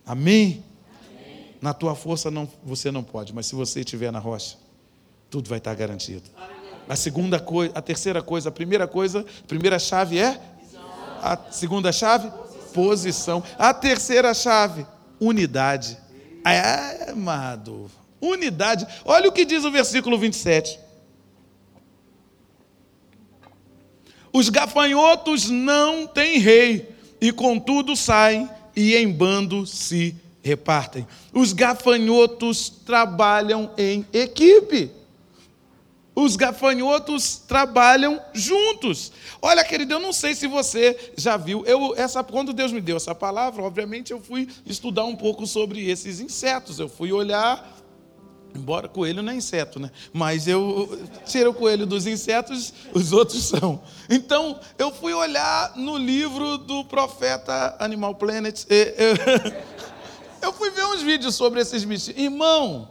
Amém? 0.05 0.63
Amém. 1.11 1.55
Na 1.61 1.73
tua 1.73 1.93
força 1.93 2.31
não, 2.31 2.47
você 2.63 2.89
não 2.89 3.03
pode, 3.03 3.33
mas 3.33 3.47
se 3.47 3.53
você 3.53 3.81
estiver 3.81 4.13
na 4.13 4.19
rocha, 4.19 4.57
tudo 5.29 5.49
vai 5.49 5.57
estar 5.57 5.75
garantido. 5.75 6.29
A 6.87 6.95
segunda 6.95 7.39
coisa, 7.39 7.71
a 7.75 7.81
terceira 7.81 8.21
coisa, 8.21 8.49
a 8.49 8.51
primeira 8.51 8.87
coisa, 8.87 9.25
a 9.43 9.47
primeira 9.47 9.77
chave 9.77 10.19
é 10.19 10.39
a 11.21 11.37
segunda 11.51 11.91
chave, 11.91 12.31
posição. 12.73 13.43
A 13.57 13.73
terceira 13.73 14.33
chave, 14.33 14.85
unidade. 15.19 15.97
É, 16.45 17.11
amado, 17.11 17.91
unidade. 18.21 18.87
Olha 19.03 19.27
o 19.27 19.31
que 19.31 19.43
diz 19.43 19.65
o 19.65 19.71
versículo 19.71 20.17
27. 20.17 20.79
Os 24.31 24.49
gafanhotos 24.49 25.49
não 25.49 26.05
têm 26.05 26.37
rei, 26.37 26.95
e 27.19 27.31
contudo 27.31 27.95
saem 27.95 28.49
e 28.75 28.95
em 28.95 29.11
bando 29.11 29.65
se 29.65 30.15
repartem. 30.43 31.07
Os 31.33 31.51
gafanhotos 31.51 32.69
trabalham 32.69 33.71
em 33.77 34.05
equipe. 34.13 34.91
Os 36.19 36.35
gafanhotos 36.35 37.37
trabalham 37.47 38.19
juntos. 38.33 39.11
Olha, 39.39 39.63
querido, 39.63 39.93
eu 39.93 39.99
não 39.99 40.11
sei 40.11 40.33
se 40.33 40.47
você 40.47 41.11
já 41.15 41.37
viu. 41.37 41.63
Eu, 41.63 41.93
essa, 41.95 42.23
quando 42.23 42.53
Deus 42.53 42.71
me 42.71 42.81
deu 42.81 42.97
essa 42.97 43.13
palavra, 43.13 43.61
obviamente 43.61 44.11
eu 44.11 44.19
fui 44.19 44.47
estudar 44.65 45.03
um 45.03 45.15
pouco 45.15 45.45
sobre 45.45 45.87
esses 45.87 46.19
insetos. 46.19 46.79
Eu 46.79 46.89
fui 46.89 47.11
olhar 47.11 47.77
Embora 48.55 48.87
coelho 48.87 49.21
não 49.21 49.31
é 49.31 49.35
inseto, 49.35 49.79
né? 49.79 49.91
Mas 50.11 50.47
eu 50.47 50.99
tiro 51.27 51.51
o 51.51 51.53
coelho 51.53 51.85
dos 51.85 52.07
insetos, 52.07 52.73
os 52.91 53.13
outros 53.13 53.43
são. 53.43 53.79
Então, 54.09 54.59
eu 54.79 54.91
fui 54.91 55.13
olhar 55.13 55.73
no 55.75 55.95
livro 55.95 56.57
do 56.57 56.83
profeta 56.85 57.75
Animal 57.77 58.15
Planet. 58.15 58.65
Eu 60.39 60.53
fui 60.53 60.69
ver 60.69 60.85
uns 60.85 61.01
vídeos 61.01 61.35
sobre 61.35 61.59
esses 61.59 61.83
bichos. 61.83 62.09
Irmão, 62.09 62.87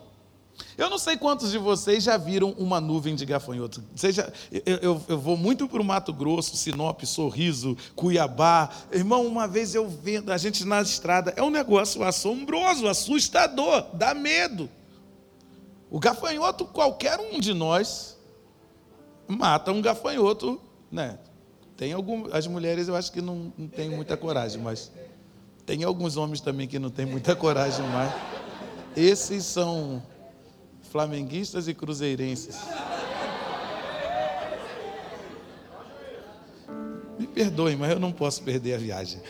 eu 0.77 0.91
não 0.91 0.99
sei 0.99 1.17
quantos 1.17 1.51
de 1.51 1.57
vocês 1.57 2.05
já 2.05 2.19
viram 2.19 2.51
uma 2.59 2.81
nuvem 2.81 3.15
de 3.15 3.25
gafanhoto. 3.25 3.83
Seja, 3.95 4.31
eu, 4.53 4.77
eu, 4.77 5.03
eu 5.09 5.19
vou 5.19 5.37
muito 5.37 5.67
para 5.67 5.81
o 5.81 5.85
Mato 5.85 6.13
Grosso, 6.13 6.55
Sinop, 6.55 7.03
Sorriso, 7.05 7.77
Cuiabá. 7.95 8.69
Irmão, 8.93 9.27
uma 9.27 9.49
vez 9.49 9.75
eu 9.75 9.89
vendo 9.89 10.31
a 10.31 10.37
gente 10.37 10.67
na 10.67 10.83
estrada, 10.83 11.33
é 11.35 11.43
um 11.43 11.49
negócio 11.49 12.03
assombroso, 12.03 12.87
assustador, 12.87 13.87
dá 13.95 14.13
medo. 14.13 14.69
O 15.91 15.99
gafanhoto, 15.99 16.67
qualquer 16.67 17.19
um 17.21 17.41
de 17.41 17.55
nós, 17.55 18.19
mata 19.27 19.73
um 19.73 19.81
gafanhoto, 19.81 20.61
né? 20.93 21.19
Tem 21.75 21.93
algum, 21.93 22.35
as 22.35 22.47
mulheres 22.47 22.89
eu 22.89 22.97
acho 22.97 23.13
que 23.13 23.23
não, 23.23 23.53
não 23.57 23.69
tem 23.69 23.89
muita 23.89 24.17
coragem, 24.17 24.61
mas 24.61 24.91
tem 25.65 25.85
alguns 25.85 26.17
homens 26.17 26.41
também 26.41 26.69
que 26.69 26.79
não 26.79 26.91
tem 26.91 27.07
muita 27.07 27.35
coragem 27.35 27.87
mais. 27.89 28.13
Esses 28.95 29.45
são 29.45 30.03
flamenguistas 30.87 31.69
e 31.69 31.75
cruzeirenses. 31.75 32.57
Me 37.19 37.27
perdoem, 37.27 37.77
mas 37.77 37.91
eu 37.91 38.01
não 38.01 38.13
posso 38.13 38.43
perder 38.43 38.75
a 38.75 38.79
viagem. 38.79 39.21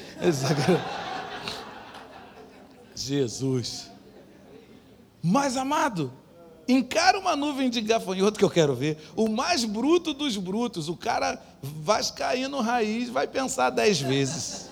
Jesus. 2.94 3.90
Mas 5.22 5.56
amado, 5.56 6.12
encara 6.68 7.18
uma 7.18 7.36
nuvem 7.36 7.68
de 7.70 7.80
gafanhoto 7.80 8.38
que 8.38 8.44
eu 8.44 8.50
quero 8.50 8.74
ver, 8.74 8.98
o 9.14 9.28
mais 9.28 9.64
bruto 9.64 10.12
dos 10.14 10.36
brutos, 10.36 10.88
o 10.88 10.96
cara 10.96 11.40
vascaíno 11.62 12.60
raiz 12.60 13.08
vai 13.08 13.26
pensar 13.26 13.70
dez 13.70 14.00
vezes. 14.00 14.70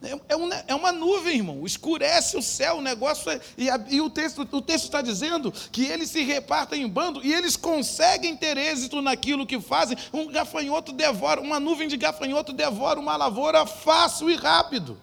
É, 0.00 0.18
é, 0.28 0.36
um, 0.36 0.52
é, 0.52 0.74
uma 0.74 0.92
nuvem, 0.92 1.36
irmão. 1.36 1.66
Escurece 1.66 2.36
o 2.36 2.42
céu, 2.42 2.76
o 2.76 2.80
negócio. 2.80 3.30
É, 3.30 3.40
e, 3.56 3.68
a, 3.68 3.84
e, 3.88 4.00
o 4.00 4.08
texto 4.08 4.46
o 4.50 4.62
texto 4.62 4.84
está 4.84 5.02
dizendo 5.02 5.52
que 5.72 5.84
eles 5.84 6.10
se 6.10 6.22
repartem 6.22 6.82
em 6.82 6.88
bando 6.88 7.24
e 7.24 7.32
eles 7.32 7.56
conseguem 7.56 8.36
ter 8.36 8.56
êxito 8.56 9.02
naquilo 9.02 9.46
que 9.46 9.60
fazem. 9.60 9.96
Um 10.12 10.28
gafanhoto 10.28 10.92
devora, 10.92 11.40
uma 11.40 11.58
nuvem 11.58 11.88
de 11.88 11.96
gafanhoto 11.96 12.52
devora 12.52 13.00
uma 13.00 13.16
lavoura 13.16 13.66
fácil 13.66 14.30
e 14.30 14.36
rápido. 14.36 14.96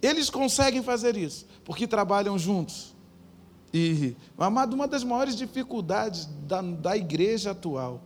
Eles 0.00 0.28
conseguem 0.28 0.82
fazer 0.82 1.16
isso 1.16 1.46
porque 1.64 1.86
trabalham 1.86 2.36
juntos. 2.36 2.92
E, 3.72 4.16
amado, 4.36 4.74
uma 4.74 4.88
das 4.88 5.04
maiores 5.04 5.36
dificuldades 5.36 6.26
da, 6.46 6.60
da 6.60 6.96
igreja 6.96 7.52
atual, 7.52 8.02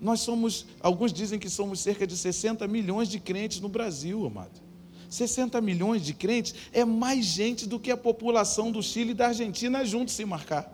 nós 0.00 0.20
somos, 0.20 0.66
alguns 0.80 1.12
dizem 1.12 1.38
que 1.38 1.50
somos 1.50 1.80
cerca 1.80 2.06
de 2.06 2.16
60 2.16 2.66
milhões 2.66 3.08
de 3.08 3.20
crentes 3.20 3.60
no 3.60 3.68
Brasil, 3.68 4.26
amado. 4.26 4.69
60 5.10 5.60
milhões 5.60 6.02
de 6.02 6.14
crentes 6.14 6.54
é 6.72 6.84
mais 6.84 7.26
gente 7.26 7.66
do 7.66 7.78
que 7.78 7.90
a 7.90 7.96
população 7.96 8.72
do 8.72 8.82
Chile 8.82 9.10
e 9.10 9.14
da 9.14 9.26
Argentina 9.26 9.84
juntos 9.84 10.14
se 10.14 10.24
marcar. 10.24 10.72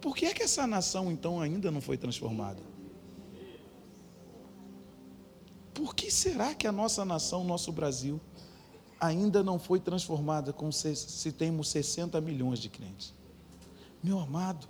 Por 0.00 0.14
que 0.14 0.26
é 0.26 0.34
que 0.34 0.42
essa 0.42 0.66
nação 0.66 1.10
então 1.10 1.40
ainda 1.40 1.70
não 1.70 1.80
foi 1.80 1.96
transformada? 1.96 2.62
Por 5.74 5.94
que 5.94 6.10
será 6.10 6.54
que 6.54 6.66
a 6.66 6.72
nossa 6.72 7.04
nação, 7.04 7.42
nosso 7.42 7.72
Brasil, 7.72 8.20
ainda 9.02 9.42
não 9.42 9.58
foi 9.58 9.80
transformada 9.80 10.52
com 10.52 10.70
se, 10.70 10.94
se 10.94 11.32
temos 11.32 11.68
60 11.70 12.20
milhões 12.20 12.60
de 12.60 12.68
crentes. 12.68 13.12
Meu 14.00 14.20
amado, 14.20 14.68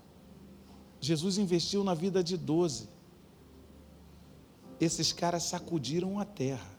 Jesus 0.99 1.37
investiu 1.37 1.85
na 1.85 1.93
vida 1.93 2.25
de 2.25 2.39
12. 2.39 2.89
Esses 4.81 5.13
caras 5.13 5.43
sacudiram 5.43 6.19
a 6.19 6.25
terra. 6.25 6.72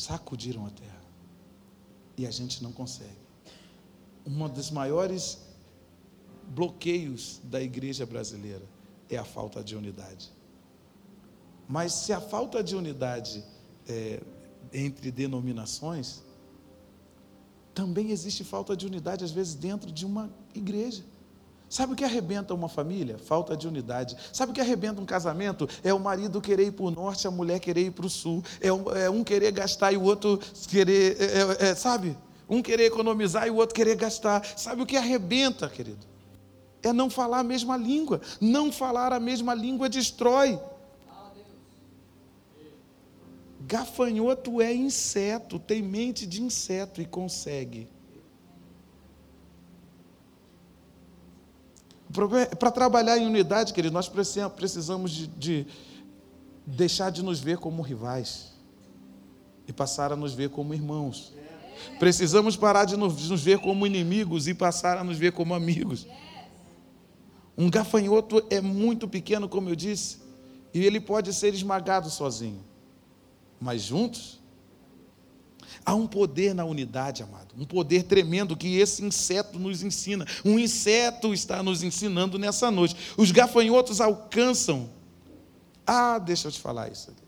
Sacudiram 0.00 0.66
a 0.66 0.70
terra. 0.70 1.00
E 2.16 2.26
a 2.26 2.30
gente 2.30 2.62
não 2.62 2.72
consegue. 2.72 3.20
Um 4.26 4.48
dos 4.48 4.70
maiores 4.70 5.38
bloqueios 6.48 7.40
da 7.44 7.60
igreja 7.60 8.04
brasileira 8.06 8.64
é 9.08 9.16
a 9.16 9.24
falta 9.24 9.62
de 9.62 9.76
unidade. 9.76 10.30
Mas 11.68 11.92
se 11.92 12.12
a 12.12 12.20
falta 12.20 12.62
de 12.62 12.74
unidade 12.74 13.44
é, 13.88 14.20
entre 14.72 15.10
denominações, 15.10 16.22
também 17.74 18.10
existe 18.10 18.42
falta 18.42 18.76
de 18.76 18.86
unidade, 18.86 19.24
às 19.24 19.30
vezes, 19.30 19.54
dentro 19.54 19.92
de 19.92 20.04
uma 20.04 20.30
igreja. 20.54 21.04
Sabe 21.70 21.92
o 21.92 21.96
que 21.96 22.02
arrebenta 22.02 22.52
uma 22.52 22.68
família? 22.68 23.16
Falta 23.16 23.56
de 23.56 23.68
unidade. 23.68 24.16
Sabe 24.32 24.50
o 24.50 24.54
que 24.54 24.60
arrebenta 24.60 25.00
um 25.00 25.06
casamento? 25.06 25.68
É 25.84 25.94
o 25.94 26.00
marido 26.00 26.40
querer 26.40 26.66
ir 26.66 26.72
para 26.72 26.84
o 26.84 26.90
norte, 26.90 27.28
a 27.28 27.30
mulher 27.30 27.60
querer 27.60 27.86
ir 27.86 27.92
para 27.92 28.04
o 28.04 28.10
sul. 28.10 28.42
É 28.60 28.72
um, 28.72 28.90
é 28.90 29.08
um, 29.08 29.22
querer 29.22 29.52
gastar 29.52 29.92
e 29.92 29.96
o 29.96 30.02
outro 30.02 30.40
querer, 30.68 31.16
é, 31.20 31.66
é, 31.66 31.70
é, 31.70 31.74
sabe? 31.76 32.18
Um 32.48 32.60
querer 32.60 32.86
economizar 32.86 33.46
e 33.46 33.50
o 33.50 33.54
outro 33.54 33.72
querer 33.72 33.94
gastar. 33.94 34.44
Sabe 34.56 34.82
o 34.82 34.86
que 34.86 34.96
arrebenta, 34.96 35.68
querido? 35.68 36.04
É 36.82 36.92
não 36.92 37.08
falar 37.08 37.38
a 37.38 37.44
mesma 37.44 37.76
língua. 37.76 38.20
Não 38.40 38.72
falar 38.72 39.12
a 39.12 39.20
mesma 39.20 39.54
língua 39.54 39.88
destrói. 39.88 40.58
Gafanhoto 43.60 44.60
é 44.60 44.74
inseto, 44.74 45.56
tem 45.56 45.80
mente 45.82 46.26
de 46.26 46.42
inseto 46.42 47.00
e 47.00 47.06
consegue. 47.06 47.86
Para 52.58 52.70
trabalhar 52.70 53.18
em 53.18 53.26
unidade, 53.26 53.72
querido, 53.72 53.92
nós 53.92 54.08
precisamos 54.08 55.10
de, 55.10 55.26
de 55.26 55.66
deixar 56.66 57.10
de 57.10 57.22
nos 57.22 57.40
ver 57.40 57.58
como 57.58 57.82
rivais 57.82 58.52
e 59.66 59.72
passar 59.72 60.12
a 60.12 60.16
nos 60.16 60.34
ver 60.34 60.50
como 60.50 60.74
irmãos. 60.74 61.32
Precisamos 61.98 62.56
parar 62.56 62.84
de 62.84 62.96
nos 62.96 63.42
ver 63.42 63.58
como 63.58 63.86
inimigos 63.86 64.48
e 64.48 64.54
passar 64.54 64.98
a 64.98 65.04
nos 65.04 65.16
ver 65.16 65.32
como 65.32 65.54
amigos. 65.54 66.06
Um 67.56 67.70
gafanhoto 67.70 68.44
é 68.50 68.60
muito 68.60 69.06
pequeno, 69.06 69.48
como 69.48 69.68
eu 69.68 69.76
disse, 69.76 70.18
e 70.72 70.84
ele 70.84 71.00
pode 71.00 71.32
ser 71.32 71.54
esmagado 71.54 72.10
sozinho 72.10 72.70
mas 73.60 73.82
juntos. 73.82 74.39
Há 75.84 75.94
um 75.94 76.06
poder 76.06 76.54
na 76.54 76.64
unidade, 76.64 77.22
amado, 77.22 77.54
um 77.56 77.64
poder 77.64 78.04
tremendo 78.04 78.56
que 78.56 78.76
esse 78.76 79.04
inseto 79.04 79.58
nos 79.58 79.82
ensina. 79.82 80.26
Um 80.44 80.58
inseto 80.58 81.32
está 81.32 81.62
nos 81.62 81.82
ensinando 81.82 82.38
nessa 82.38 82.70
noite. 82.70 83.14
Os 83.16 83.30
gafanhotos 83.30 84.00
alcançam. 84.00 84.90
Ah, 85.86 86.18
deixa 86.18 86.48
eu 86.48 86.52
te 86.52 86.60
falar 86.60 86.90
isso 86.92 87.10
aqui. 87.10 87.22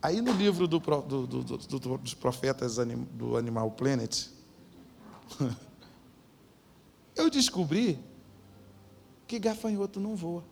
Aí 0.00 0.20
no 0.20 0.32
livro 0.32 0.66
do, 0.66 0.78
do, 0.78 1.26
do, 1.26 1.98
dos 1.98 2.14
profetas 2.14 2.76
do 3.12 3.36
Animal 3.36 3.70
Planet, 3.70 4.26
eu 7.14 7.30
descobri 7.30 7.98
que 9.26 9.38
gafanhoto 9.38 10.00
não 10.00 10.16
voa. 10.16 10.44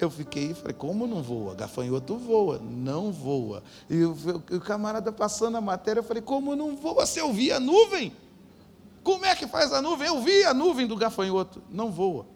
Eu 0.00 0.10
fiquei 0.10 0.52
e 0.52 0.54
falei, 0.54 0.72
como 0.72 1.06
não 1.06 1.22
voa? 1.22 1.54
Gafanhoto 1.54 2.16
voa, 2.16 2.58
não 2.58 3.12
voa. 3.12 3.62
E 3.88 4.02
o, 4.02 4.12
o 4.50 4.60
camarada 4.60 5.12
passando 5.12 5.58
a 5.58 5.60
matéria, 5.60 6.00
eu 6.00 6.04
falei, 6.04 6.22
como 6.22 6.56
não 6.56 6.74
voa? 6.74 7.04
Você 7.04 7.20
ouvia 7.20 7.56
a 7.56 7.60
nuvem? 7.60 8.10
Como 9.02 9.26
é 9.26 9.36
que 9.36 9.46
faz 9.46 9.72
a 9.72 9.82
nuvem? 9.82 10.06
Eu 10.06 10.22
vi 10.22 10.42
a 10.44 10.54
nuvem 10.54 10.86
do 10.86 10.96
gafanhoto, 10.96 11.62
não 11.70 11.90
voa. 11.90 12.26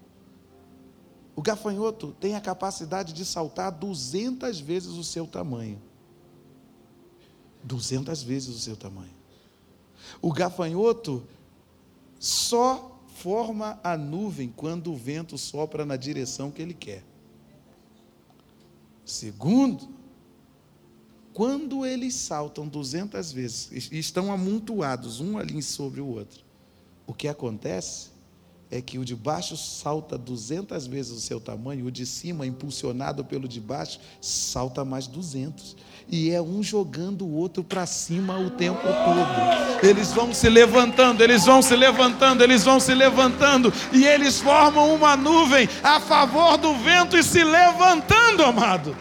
O 1.35 1.41
gafanhoto 1.41 2.15
tem 2.21 2.35
a 2.35 2.41
capacidade 2.41 3.15
de 3.15 3.25
saltar 3.25 3.73
200 3.73 4.61
vezes 4.61 4.91
o 4.91 5.03
seu 5.03 5.27
tamanho. 5.27 5.81
200 7.63 8.23
vezes 8.23 8.55
o 8.55 8.61
seu 8.61 8.77
tamanho. 8.77 9.15
O 10.21 10.33
gafanhoto 10.33 11.25
só 12.21 13.01
forma 13.17 13.81
a 13.83 13.97
nuvem 13.97 14.53
quando 14.55 14.93
o 14.93 14.97
vento 14.97 15.39
sopra 15.39 15.87
na 15.87 15.97
direção 15.97 16.51
que 16.51 16.61
ele 16.61 16.75
quer. 16.75 17.03
Segundo, 19.05 19.89
quando 21.33 21.85
eles 21.85 22.15
saltam 22.15 22.67
200 22.67 23.33
vezes 23.33 23.91
e 23.91 23.99
estão 23.99 24.33
amontoados 24.33 25.21
um 25.21 25.37
ali 25.37 25.63
sobre 25.63 26.01
o 26.01 26.07
outro, 26.07 26.45
o 27.07 27.13
que 27.13 27.29
acontece 27.29 28.14
é 28.75 28.83
que 28.83 28.99
o 28.99 29.05
de 29.05 29.15
baixo 29.15 29.57
salta 29.57 30.19
200 30.19 30.89
vezes 30.89 31.13
o 31.13 31.21
seu 31.21 31.39
tamanho, 31.39 31.87
o 31.87 31.93
de 31.93 32.05
cima, 32.05 32.45
impulsionado 32.45 33.25
pelo 33.25 33.47
de 33.47 33.61
baixo, 33.61 34.01
salta 34.21 34.85
mais 34.85 35.07
200. 35.07 35.77
E 36.11 36.33
é 36.33 36.43
um 36.43 36.61
jogando 36.61 37.25
o 37.25 37.37
outro 37.37 37.63
para 37.63 37.87
cima 37.87 38.37
o 38.37 38.51
tempo 38.51 38.83
todo. 38.83 39.89
Eles 39.89 40.13
vão 40.13 40.35
se 40.35 40.49
levantando, 40.49 41.23
eles 41.23 41.45
vão 41.45 41.63
se 41.63 41.77
levantando, 41.77 42.43
eles 42.43 42.65
vão 42.65 42.81
se 42.81 42.93
levantando, 42.93 43.73
e 43.93 44.05
eles 44.05 44.41
formam 44.41 44.93
uma 44.93 45.17
nuvem 45.17 45.69
a 45.81 46.01
favor 46.01 46.59
do 46.59 46.75
vento 46.75 47.17
e 47.17 47.23
se 47.23 47.45
levantando, 47.45 48.43
amado. 48.43 48.97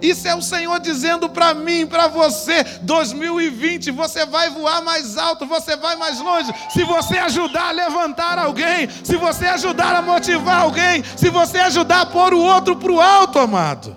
Isso 0.00 0.28
é 0.28 0.34
o 0.34 0.42
Senhor 0.42 0.78
dizendo 0.78 1.28
para 1.28 1.52
mim, 1.54 1.86
para 1.86 2.06
você, 2.06 2.62
2020, 2.82 3.90
você 3.90 4.24
vai 4.24 4.48
voar 4.50 4.80
mais 4.82 5.16
alto, 5.16 5.44
você 5.46 5.76
vai 5.76 5.96
mais 5.96 6.20
longe. 6.20 6.52
Se 6.70 6.84
você 6.84 7.18
ajudar 7.18 7.68
a 7.68 7.72
levantar 7.72 8.38
alguém, 8.38 8.88
se 8.88 9.16
você 9.16 9.46
ajudar 9.46 9.96
a 9.96 10.02
motivar 10.02 10.62
alguém, 10.62 11.02
se 11.16 11.28
você 11.30 11.58
ajudar 11.58 12.02
a 12.02 12.06
pôr 12.06 12.32
o 12.32 12.40
outro 12.40 12.76
para 12.76 12.92
o 12.92 13.00
alto, 13.00 13.38
amado. 13.38 13.96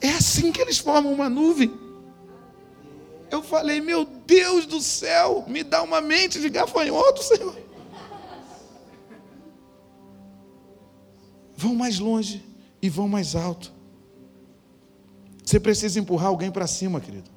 É 0.00 0.10
assim 0.10 0.52
que 0.52 0.60
eles 0.60 0.78
formam 0.78 1.12
uma 1.12 1.28
nuvem. 1.28 1.72
Eu 3.30 3.42
falei, 3.42 3.80
meu 3.80 4.04
Deus 4.04 4.66
do 4.66 4.80
céu, 4.80 5.44
me 5.46 5.62
dá 5.62 5.82
uma 5.82 6.00
mente 6.00 6.38
de 6.40 6.50
gafanhoto, 6.50 7.22
Senhor. 7.22 7.56
Vão 11.56 11.74
mais 11.74 11.98
longe 11.98 12.49
e 12.82 12.88
vão 12.88 13.08
mais 13.08 13.34
alto. 13.34 13.72
Você 15.44 15.58
precisa 15.58 15.98
empurrar 15.98 16.28
alguém 16.28 16.50
para 16.50 16.66
cima, 16.66 17.00
querido. 17.00 17.30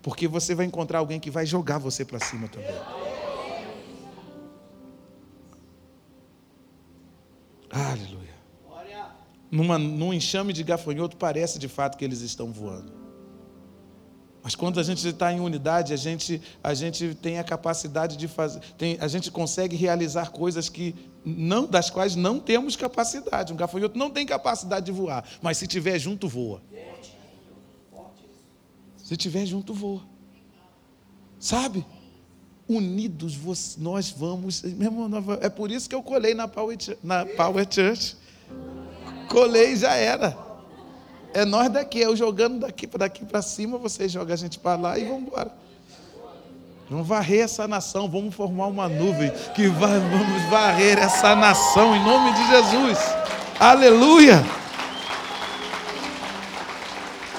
Porque 0.00 0.28
você 0.28 0.54
vai 0.54 0.66
encontrar 0.66 0.98
alguém 0.98 1.18
que 1.18 1.30
vai 1.30 1.46
jogar 1.46 1.78
você 1.78 2.04
para 2.04 2.20
cima 2.20 2.46
também. 2.48 2.74
Aleluia. 7.70 8.34
Numa, 9.50 9.78
num 9.78 10.12
enxame 10.12 10.52
de 10.52 10.62
gafanhoto, 10.62 11.16
parece 11.16 11.58
de 11.58 11.68
fato 11.68 11.96
que 11.96 12.04
eles 12.04 12.20
estão 12.20 12.52
voando. 12.52 13.03
Mas 14.44 14.54
quando 14.54 14.78
a 14.78 14.82
gente 14.82 15.08
está 15.08 15.32
em 15.32 15.40
unidade, 15.40 15.94
a 15.94 15.96
gente, 15.96 16.40
a 16.62 16.74
gente 16.74 17.14
tem 17.14 17.38
a 17.38 17.44
capacidade 17.44 18.14
de 18.14 18.28
fazer, 18.28 18.60
tem, 18.76 18.98
a 19.00 19.08
gente 19.08 19.30
consegue 19.30 19.74
realizar 19.74 20.30
coisas 20.30 20.68
que 20.68 20.94
não, 21.24 21.64
das 21.64 21.88
quais 21.88 22.14
não 22.14 22.38
temos 22.38 22.76
capacidade. 22.76 23.54
Um 23.54 23.56
gafanhoto 23.56 23.98
não 23.98 24.10
tem 24.10 24.26
capacidade 24.26 24.84
de 24.84 24.92
voar, 24.92 25.24
mas 25.40 25.56
se 25.56 25.66
tiver 25.66 25.98
junto, 25.98 26.28
voa. 26.28 26.60
Se 29.02 29.16
tiver 29.16 29.46
junto, 29.46 29.72
voa. 29.72 30.02
Sabe? 31.40 31.82
Unidos 32.68 33.38
nós 33.78 34.10
vamos. 34.10 34.62
É 35.40 35.48
por 35.48 35.70
isso 35.70 35.88
que 35.88 35.94
eu 35.94 36.02
colei 36.02 36.34
na 36.34 36.46
Power, 36.46 36.76
na 37.02 37.24
Power 37.24 37.66
Church. 37.70 38.14
Colei 39.30 39.74
já 39.74 39.94
era. 39.94 40.43
É 41.34 41.44
nós 41.44 41.68
daqui, 41.68 41.98
eu 41.98 42.16
jogando 42.16 42.60
daqui 42.60 42.86
para 42.86 43.00
daqui 43.00 43.24
para 43.24 43.42
cima, 43.42 43.76
você 43.76 44.08
joga 44.08 44.32
a 44.34 44.36
gente 44.36 44.56
para 44.56 44.80
lá 44.80 44.98
e 44.98 45.04
vamos 45.04 45.22
embora. 45.24 45.50
Vamos 46.88 47.08
varrer 47.08 47.40
essa 47.40 47.66
nação, 47.66 48.08
vamos 48.08 48.32
formar 48.34 48.68
uma 48.68 48.88
nuvem 48.88 49.32
que 49.52 49.66
vai, 49.66 49.98
vamos 49.98 50.42
varrer 50.48 50.96
essa 50.96 51.34
nação 51.34 51.96
em 51.96 52.04
nome 52.04 52.32
de 52.34 52.46
Jesus. 52.46 52.98
Aleluia! 53.58 54.44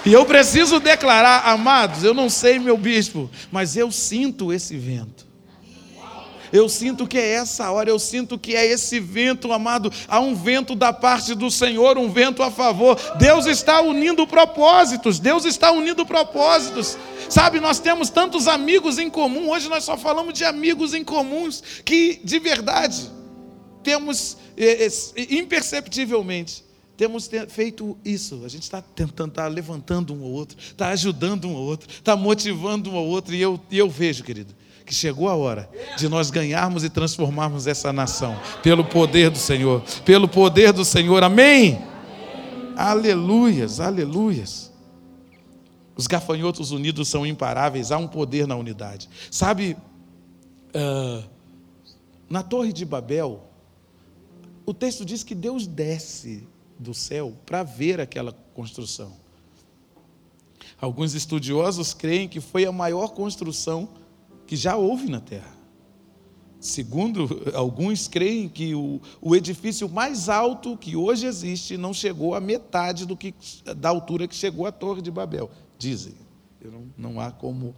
E 0.05 0.11
eu 0.11 0.25
preciso 0.25 0.79
declarar, 0.79 1.47
amados, 1.47 2.03
eu 2.03 2.13
não 2.13 2.29
sei, 2.29 2.59
meu 2.59 2.77
bispo, 2.77 3.29
mas 3.49 3.77
eu 3.77 3.91
sinto 3.91 4.51
esse 4.51 4.77
vento. 4.77 5.24
Eu 6.55 6.69
sinto 6.69 7.05
que 7.05 7.17
é 7.17 7.33
essa 7.33 7.69
hora, 7.69 7.89
eu 7.89 7.99
sinto 7.99 8.39
que 8.39 8.55
é 8.55 8.65
esse 8.65 8.97
vento, 8.97 9.51
amado. 9.51 9.91
Há 10.07 10.21
um 10.21 10.33
vento 10.33 10.73
da 10.73 10.93
parte 10.93 11.35
do 11.35 11.51
Senhor, 11.51 11.97
um 11.97 12.09
vento 12.09 12.41
a 12.41 12.49
favor. 12.49 12.97
Deus 13.17 13.45
está 13.45 13.81
unindo 13.81 14.25
propósitos, 14.25 15.19
Deus 15.19 15.43
está 15.43 15.71
unindo 15.71 16.05
propósitos. 16.05 16.97
Sabe, 17.29 17.59
nós 17.59 17.79
temos 17.79 18.09
tantos 18.09 18.47
amigos 18.47 18.97
em 18.97 19.09
comum, 19.09 19.49
hoje 19.49 19.67
nós 19.67 19.83
só 19.83 19.97
falamos 19.97 20.33
de 20.33 20.45
amigos 20.45 20.93
em 20.93 21.03
comuns, 21.03 21.61
que 21.83 22.21
de 22.23 22.39
verdade 22.39 23.11
temos 23.83 24.37
é, 24.55 24.85
é, 24.85 24.89
imperceptivelmente 25.31 26.63
temos 26.95 27.29
feito 27.49 27.97
isso, 28.05 28.43
a 28.45 28.47
gente 28.47 28.63
está 28.63 28.81
tentando, 28.81 29.31
está 29.31 29.47
levantando 29.47 30.13
um 30.13 30.23
ao 30.23 30.29
outro, 30.29 30.57
está 30.57 30.87
ajudando 30.89 31.45
um 31.45 31.53
ao 31.53 31.61
outro, 31.61 31.89
está 31.89 32.15
motivando 32.15 32.89
um 32.89 32.95
ao 32.95 33.05
outro, 33.05 33.35
e 33.35 33.41
eu, 33.41 33.59
e 33.69 33.77
eu 33.77 33.89
vejo, 33.89 34.23
querido, 34.23 34.55
que 34.85 34.93
chegou 34.93 35.27
a 35.27 35.35
hora 35.35 35.69
de 35.97 36.07
nós 36.07 36.29
ganharmos 36.29 36.83
e 36.83 36.89
transformarmos 36.89 37.65
essa 37.65 37.91
nação, 37.91 38.39
pelo 38.61 38.85
poder 38.85 39.29
do 39.29 39.37
Senhor, 39.37 39.81
pelo 40.05 40.27
poder 40.27 40.71
do 40.71 40.85
Senhor, 40.85 41.23
amém? 41.23 41.75
amém. 41.75 42.73
Aleluias, 42.77 43.79
aleluias. 43.79 44.71
Os 45.97 46.07
gafanhotos 46.07 46.71
unidos 46.71 47.07
são 47.07 47.25
imparáveis, 47.25 47.91
há 47.91 47.97
um 47.97 48.07
poder 48.07 48.45
na 48.45 48.55
unidade. 48.55 49.09
Sabe, 49.31 49.75
uh, 50.75 51.23
na 52.29 52.43
Torre 52.43 52.71
de 52.71 52.85
Babel, 52.85 53.43
o 54.65 54.73
texto 54.73 55.05
diz 55.05 55.23
que 55.23 55.33
Deus 55.33 55.65
desce 55.65 56.47
do 56.77 56.93
céu 56.93 57.33
para 57.45 57.63
ver 57.63 58.01
aquela 58.01 58.33
construção. 58.53 59.13
Alguns 60.79 61.13
estudiosos 61.13 61.93
creem 61.93 62.27
que 62.27 62.41
foi 62.41 62.65
a 62.65 62.71
maior 62.71 63.09
construção 63.09 63.89
que 64.45 64.55
já 64.55 64.75
houve 64.75 65.09
na 65.09 65.19
terra. 65.19 65.55
Segundo 66.59 67.27
alguns 67.53 68.07
creem 68.07 68.49
que 68.49 68.73
o, 68.73 69.01
o 69.21 69.35
edifício 69.35 69.87
mais 69.87 70.29
alto 70.29 70.77
que 70.77 70.95
hoje 70.95 71.25
existe 71.25 71.77
não 71.77 71.93
chegou 71.93 72.33
à 72.33 72.41
metade 72.41 73.05
do 73.05 73.15
que, 73.15 73.33
da 73.77 73.89
altura 73.89 74.27
que 74.27 74.35
chegou 74.35 74.65
a 74.65 74.71
Torre 74.71 75.01
de 75.01 75.11
Babel. 75.11 75.49
Dizem. 75.77 76.15
Não, 76.63 76.87
não 76.97 77.19
há 77.19 77.31
como 77.31 77.75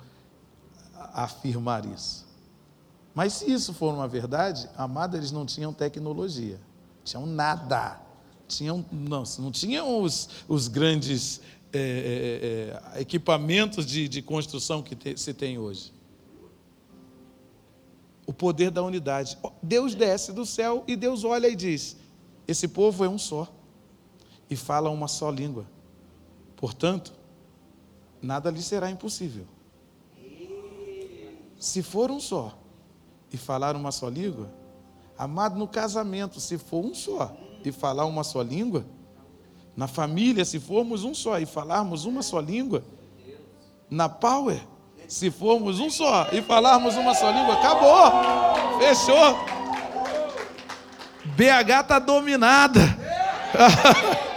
afirmar 0.96 1.86
isso. 1.86 2.26
Mas 3.14 3.34
se 3.34 3.52
isso 3.52 3.74
for 3.74 3.94
uma 3.94 4.08
verdade, 4.08 4.70
amado, 4.78 5.18
eles 5.18 5.32
não 5.32 5.46
tinham 5.46 5.74
tecnologia. 5.74 6.60
Tinham 7.04 7.26
nada. 7.26 8.00
Tinham, 8.48 8.86
não, 8.90 9.24
não 9.40 9.52
tinham 9.52 10.02
os, 10.02 10.30
os 10.48 10.70
grandes 10.70 11.42
é, 11.74 12.80
é, 12.96 13.02
equipamentos 13.02 13.86
de, 13.86 14.08
de 14.08 14.22
construção 14.22 14.82
que 14.82 14.96
te, 14.96 15.18
se 15.18 15.34
tem 15.34 15.58
hoje 15.58 15.97
o 18.28 18.34
poder 18.34 18.70
da 18.70 18.84
unidade. 18.84 19.38
Deus 19.64 19.96
desce 19.96 20.34
do 20.34 20.46
céu 20.46 20.84
e 20.86 20.96
Deus 20.96 21.24
olha 21.24 21.48
e 21.48 21.56
diz: 21.56 21.96
Esse 22.46 22.68
povo 22.68 23.04
é 23.04 23.10
um 23.10 23.18
só 23.18 23.48
e 24.50 24.56
fala 24.56 24.90
uma 24.90 25.08
só 25.08 25.32
língua. 25.32 25.66
Portanto, 26.58 27.14
nada 28.22 28.52
lhe 28.52 28.62
será 28.62 28.92
impossível. 28.92 29.46
Se 31.58 31.82
for 31.82 32.12
um 32.12 32.20
só 32.20 32.56
e 33.32 33.38
falar 33.38 33.76
uma 33.76 33.92
só 33.92 34.10
língua, 34.10 34.52
amado 35.18 35.58
no 35.58 35.68
casamento, 35.68 36.40
se 36.40 36.58
for 36.58 36.86
um 36.86 36.94
só 36.94 37.36
e 37.64 37.72
falar 37.72 38.06
uma 38.06 38.24
só 38.24 38.42
língua, 38.42 38.86
na 39.76 39.88
família, 39.88 40.44
se 40.44 40.60
formos 40.60 41.04
um 41.04 41.14
só 41.14 41.40
e 41.40 41.46
falarmos 41.46 42.06
uma 42.06 42.22
só 42.22 42.40
língua, 42.40 42.84
na 43.90 44.10
power, 44.10 44.68
se 45.08 45.32
formos 45.32 45.80
um 45.80 45.90
só 45.90 46.28
e 46.32 46.42
falarmos 46.42 46.96
uma 46.96 47.14
só 47.14 47.32
língua, 47.32 47.54
acabou. 47.56 48.80
Fechou. 48.80 49.38
BH 51.36 51.82
está 51.82 52.00
dominada. 52.00 52.82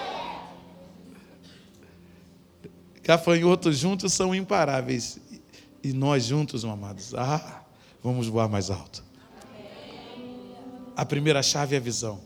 Gafanhotos 3.03 3.79
juntos 3.79 4.13
são 4.13 4.33
imparáveis. 4.35 5.19
E 5.83 5.93
nós 5.93 6.25
juntos, 6.25 6.65
amados, 6.65 7.15
ah, 7.15 7.63
vamos 8.03 8.29
voar 8.29 8.49
mais 8.49 8.71
alto. 8.71 9.03
A 10.95 11.05
primeira 11.05 11.43
chave 11.43 11.75
é 11.75 11.79
a 11.79 11.81
visão. 11.81 12.21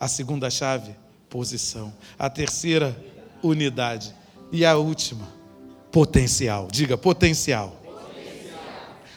A 0.00 0.08
segunda 0.08 0.48
chave, 0.50 0.96
posição. 1.28 1.92
A 2.18 2.30
terceira, 2.30 2.96
unidade. 3.42 4.14
E 4.50 4.64
a 4.64 4.76
última, 4.76 5.28
potencial. 5.90 6.68
Diga, 6.70 6.96
potencial. 6.96 7.80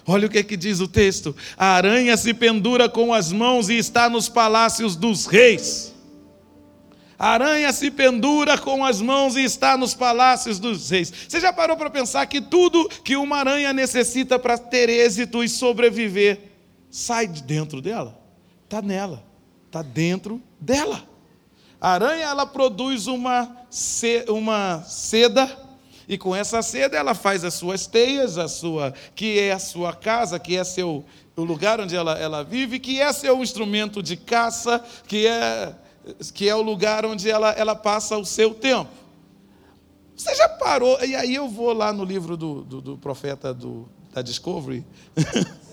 Olha 0.05 0.27
o 0.27 0.29
que, 0.29 0.39
é 0.39 0.43
que 0.43 0.57
diz 0.57 0.79
o 0.79 0.87
texto: 0.87 1.35
a 1.57 1.67
aranha 1.67 2.17
se 2.17 2.33
pendura 2.33 2.89
com 2.89 3.13
as 3.13 3.31
mãos 3.31 3.69
e 3.69 3.77
está 3.77 4.09
nos 4.09 4.27
palácios 4.27 4.95
dos 4.95 5.25
reis. 5.25 5.93
A 7.17 7.29
aranha 7.29 7.71
se 7.71 7.89
pendura 7.89 8.57
com 8.57 8.83
as 8.83 8.99
mãos 8.99 9.37
e 9.37 9.43
está 9.43 9.77
nos 9.77 9.93
palácios 9.93 10.59
dos 10.59 10.89
reis. 10.89 11.13
Você 11.27 11.39
já 11.39 11.53
parou 11.53 11.77
para 11.77 11.89
pensar 11.89 12.25
que 12.25 12.41
tudo 12.41 12.89
que 13.01 13.15
uma 13.15 13.37
aranha 13.37 13.71
necessita 13.71 14.37
para 14.37 14.57
ter 14.57 14.89
êxito 14.89 15.41
e 15.41 15.47
sobreviver 15.47 16.51
sai 16.89 17.27
de 17.27 17.41
dentro 17.41 17.81
dela? 17.81 18.19
Está 18.65 18.81
nela, 18.81 19.23
está 19.67 19.81
dentro 19.81 20.41
dela. 20.59 21.07
A 21.79 21.91
aranha 21.91 22.25
ela 22.25 22.45
produz 22.45 23.07
uma, 23.07 23.55
uma 24.27 24.83
seda 24.83 25.62
e 26.07 26.17
com 26.17 26.35
essa 26.35 26.61
seda 26.61 26.97
ela 26.97 27.13
faz 27.13 27.43
as 27.43 27.53
suas 27.53 27.87
teias, 27.87 28.37
a 28.37 28.47
sua, 28.47 28.93
que 29.15 29.39
é 29.39 29.51
a 29.51 29.59
sua 29.59 29.93
casa, 29.93 30.39
que 30.39 30.57
é 30.57 30.63
seu, 30.63 31.05
o 31.35 31.43
lugar 31.43 31.79
onde 31.79 31.95
ela, 31.95 32.17
ela 32.17 32.43
vive, 32.43 32.79
que 32.79 32.99
é 32.99 33.11
seu 33.13 33.41
instrumento 33.41 34.01
de 34.03 34.17
caça, 34.17 34.83
que 35.07 35.27
é, 35.27 35.73
que 36.33 36.49
é 36.49 36.55
o 36.55 36.61
lugar 36.61 37.05
onde 37.05 37.29
ela, 37.29 37.51
ela 37.51 37.75
passa 37.75 38.17
o 38.17 38.25
seu 38.25 38.53
tempo. 38.53 38.89
Você 40.15 40.35
já 40.35 40.47
parou? 40.47 41.03
E 41.03 41.15
aí 41.15 41.33
eu 41.35 41.49
vou 41.49 41.73
lá 41.73 41.91
no 41.91 42.03
livro 42.03 42.37
do, 42.37 42.61
do, 42.63 42.81
do 42.81 42.97
profeta 42.97 43.53
do, 43.53 43.89
da 44.13 44.21
Discovery. 44.21 44.85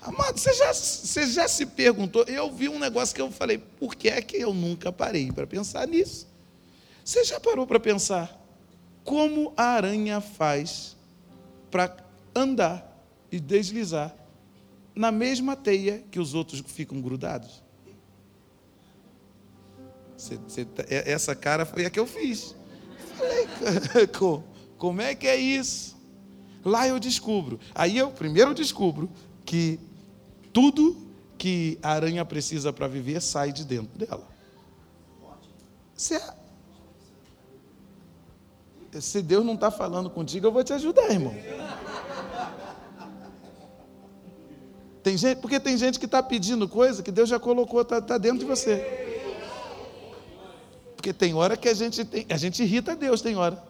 Amado, 0.00 0.38
você 0.38 0.52
já, 0.54 0.72
você 0.72 1.26
já 1.26 1.46
se 1.46 1.66
perguntou? 1.66 2.24
Eu 2.24 2.50
vi 2.50 2.68
um 2.68 2.78
negócio 2.78 3.14
que 3.14 3.20
eu 3.20 3.30
falei, 3.30 3.58
por 3.58 3.94
que 3.94 4.08
é 4.08 4.22
que 4.22 4.36
eu 4.36 4.54
nunca 4.54 4.90
parei 4.90 5.30
para 5.30 5.46
pensar 5.46 5.86
nisso? 5.86 6.26
Você 7.04 7.24
já 7.24 7.38
parou 7.38 7.66
para 7.66 7.78
pensar? 7.78 8.38
Como 9.08 9.54
a 9.56 9.62
aranha 9.62 10.20
faz 10.20 10.94
para 11.70 11.96
andar 12.36 12.86
e 13.32 13.40
deslizar 13.40 14.14
na 14.94 15.10
mesma 15.10 15.56
teia 15.56 16.04
que 16.10 16.20
os 16.20 16.34
outros 16.34 16.62
ficam 16.66 17.00
grudados. 17.00 17.62
Você, 20.14 20.36
você, 20.36 20.64
tá, 20.66 20.84
essa 20.88 21.34
cara 21.34 21.64
foi 21.64 21.86
a 21.86 21.90
que 21.90 21.98
eu 21.98 22.06
fiz. 22.06 22.54
Falei, 23.16 23.46
como 24.76 25.00
é 25.00 25.14
que 25.14 25.26
é 25.26 25.36
isso? 25.36 25.96
Lá 26.62 26.86
eu 26.86 26.98
descubro. 26.98 27.58
Aí 27.74 27.96
eu 27.96 28.10
primeiro 28.10 28.52
descubro 28.52 29.10
que 29.42 29.80
tudo 30.52 31.08
que 31.38 31.78
a 31.82 31.92
aranha 31.92 32.26
precisa 32.26 32.74
para 32.74 32.86
viver 32.86 33.22
sai 33.22 33.52
de 33.52 33.64
dentro 33.64 33.98
dela. 33.98 34.28
Você, 35.94 36.20
se 39.00 39.22
Deus 39.22 39.44
não 39.44 39.54
está 39.54 39.70
falando 39.70 40.10
contigo, 40.10 40.46
eu 40.46 40.52
vou 40.52 40.64
te 40.64 40.72
ajudar, 40.72 41.10
irmão. 41.10 41.34
Tem 45.02 45.16
gente, 45.16 45.38
porque 45.38 45.58
tem 45.58 45.76
gente 45.76 45.98
que 45.98 46.06
está 46.06 46.22
pedindo 46.22 46.68
coisa 46.68 47.02
que 47.02 47.10
Deus 47.10 47.28
já 47.28 47.38
colocou, 47.38 47.82
está 47.82 48.00
tá 48.00 48.18
dentro 48.18 48.40
de 48.40 48.44
você. 48.44 49.06
Porque 50.96 51.12
tem 51.12 51.34
hora 51.34 51.56
que 51.56 51.68
a 51.68 51.74
gente, 51.74 52.04
tem, 52.04 52.26
a 52.28 52.36
gente 52.36 52.62
irrita 52.62 52.96
Deus, 52.96 53.22
tem 53.22 53.36
hora. 53.36 53.62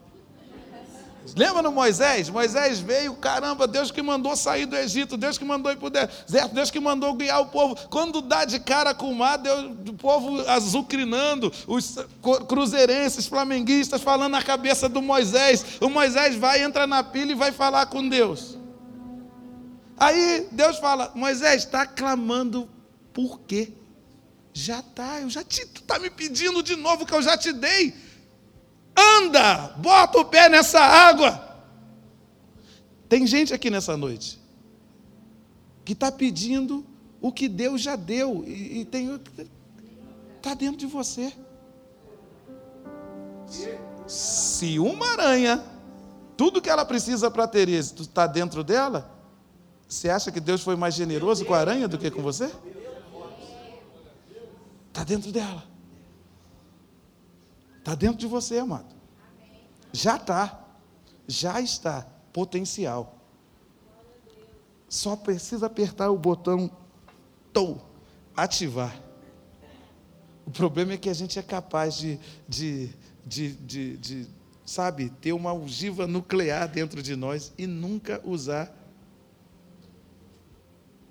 Lembra 1.36 1.62
no 1.62 1.72
Moisés? 1.72 2.28
Moisés 2.28 2.78
veio, 2.78 3.14
caramba, 3.14 3.66
Deus 3.66 3.90
que 3.90 4.02
mandou 4.02 4.36
sair 4.36 4.66
do 4.66 4.76
Egito, 4.76 5.16
Deus 5.16 5.38
que 5.38 5.44
mandou 5.44 5.72
ir 5.72 5.76
para 5.76 5.86
o 5.86 5.90
deserto, 5.90 6.54
Deus 6.54 6.70
que 6.70 6.80
mandou 6.80 7.14
guiar 7.14 7.40
o 7.40 7.46
povo. 7.46 7.76
Quando 7.88 8.20
dá 8.20 8.44
de 8.44 8.58
cara 8.60 8.94
com 8.94 9.10
o 9.10 9.14
mar, 9.14 9.36
Deus, 9.36 9.72
o 9.88 9.94
povo 9.94 10.40
azucrinando, 10.48 11.52
os 11.66 11.96
cruzeirenses, 12.48 13.26
flamenguistas 13.26 14.00
falando 14.00 14.32
na 14.32 14.42
cabeça 14.42 14.88
do 14.88 15.02
Moisés. 15.02 15.64
O 15.80 15.88
Moisés 15.88 16.36
vai, 16.36 16.62
entra 16.62 16.86
na 16.86 17.02
pilha 17.02 17.32
e 17.32 17.34
vai 17.34 17.52
falar 17.52 17.86
com 17.86 18.08
Deus. 18.08 18.56
Aí 19.98 20.46
Deus 20.52 20.78
fala: 20.78 21.10
Moisés, 21.14 21.64
está 21.64 21.84
clamando 21.84 22.68
por 23.12 23.40
quê? 23.40 23.72
Já 24.52 24.80
está, 24.80 25.20
eu 25.20 25.30
já 25.30 25.44
te, 25.44 25.64
tu 25.66 25.82
está 25.82 25.98
me 25.98 26.10
pedindo 26.10 26.62
de 26.62 26.76
novo 26.76 27.04
que 27.06 27.12
eu 27.12 27.22
já 27.22 27.36
te 27.36 27.52
dei. 27.52 27.94
Anda, 28.98 29.74
bota 29.76 30.18
o 30.18 30.24
pé 30.24 30.48
nessa 30.48 30.80
água. 30.80 31.46
Tem 33.08 33.26
gente 33.26 33.54
aqui 33.54 33.70
nessa 33.70 33.96
noite 33.96 34.38
que 35.84 35.92
está 35.92 36.10
pedindo 36.10 36.84
o 37.20 37.32
que 37.32 37.48
Deus 37.48 37.80
já 37.80 37.96
deu 37.96 38.44
e, 38.46 38.80
e 38.80 38.84
tem 38.84 39.18
está 40.36 40.54
dentro 40.54 40.76
de 40.76 40.86
você. 40.86 41.32
Se 44.06 44.78
uma 44.78 45.12
aranha, 45.12 45.64
tudo 46.36 46.60
que 46.60 46.68
ela 46.68 46.84
precisa 46.84 47.30
para 47.30 47.46
ter 47.46 47.68
êxito 47.68 48.02
está 48.02 48.26
dentro 48.26 48.62
dela, 48.62 49.10
você 49.88 50.10
acha 50.10 50.30
que 50.30 50.40
Deus 50.40 50.62
foi 50.62 50.76
mais 50.76 50.94
generoso 50.94 51.44
com 51.44 51.54
a 51.54 51.58
aranha 51.58 51.88
do 51.88 51.96
que 51.96 52.10
com 52.10 52.22
você? 52.22 52.50
Está 54.88 55.04
dentro 55.04 55.32
dela. 55.32 55.67
Está 57.88 57.94
dentro 57.94 58.18
de 58.18 58.26
você, 58.26 58.58
amado. 58.58 58.94
Já 59.94 60.16
está. 60.16 60.62
Já 61.26 61.58
está. 61.58 62.02
Potencial. 62.34 63.18
Só 64.90 65.16
precisa 65.16 65.64
apertar 65.64 66.10
o 66.10 66.18
botão 66.18 66.70
tou, 67.50 67.82
ativar. 68.36 68.94
O 70.44 70.50
problema 70.50 70.92
é 70.92 70.96
que 70.98 71.08
a 71.08 71.14
gente 71.14 71.38
é 71.38 71.42
capaz 71.42 71.96
de, 71.96 72.20
de, 72.46 72.90
de, 73.24 73.54
de, 73.54 73.96
de 73.96 74.26
sabe, 74.66 75.08
ter 75.08 75.32
uma 75.32 75.54
ogiva 75.54 76.06
nuclear 76.06 76.68
dentro 76.68 77.02
de 77.02 77.16
nós 77.16 77.54
e 77.56 77.66
nunca 77.66 78.20
usar 78.22 78.70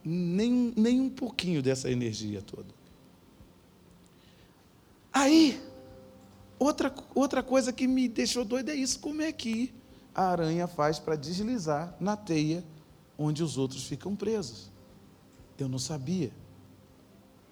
nem, 0.04 0.72
nem 0.78 1.02
um 1.02 1.10
pouquinho 1.10 1.64
dessa 1.64 1.90
energia 1.90 2.44
toda. 2.44 2.70
Aí, 5.12 5.60
Outra, 6.60 6.94
outra 7.14 7.44
coisa 7.44 7.72
que 7.72 7.88
me 7.88 8.08
deixou 8.08 8.44
doido 8.44 8.70
é 8.70 8.76
isso: 8.76 9.00
como 9.00 9.22
é 9.22 9.32
que 9.32 9.74
a 10.14 10.30
aranha 10.30 10.68
faz 10.68 10.98
para 10.98 11.16
deslizar 11.16 11.96
na 12.00 12.18
teia 12.18 12.64
onde 13.18 13.44
os 13.44 13.58
outros 13.58 13.84
ficam 13.84 14.16
presos? 14.16 14.72
Eu 15.58 15.68
não 15.68 15.80
sabia. 15.80 16.32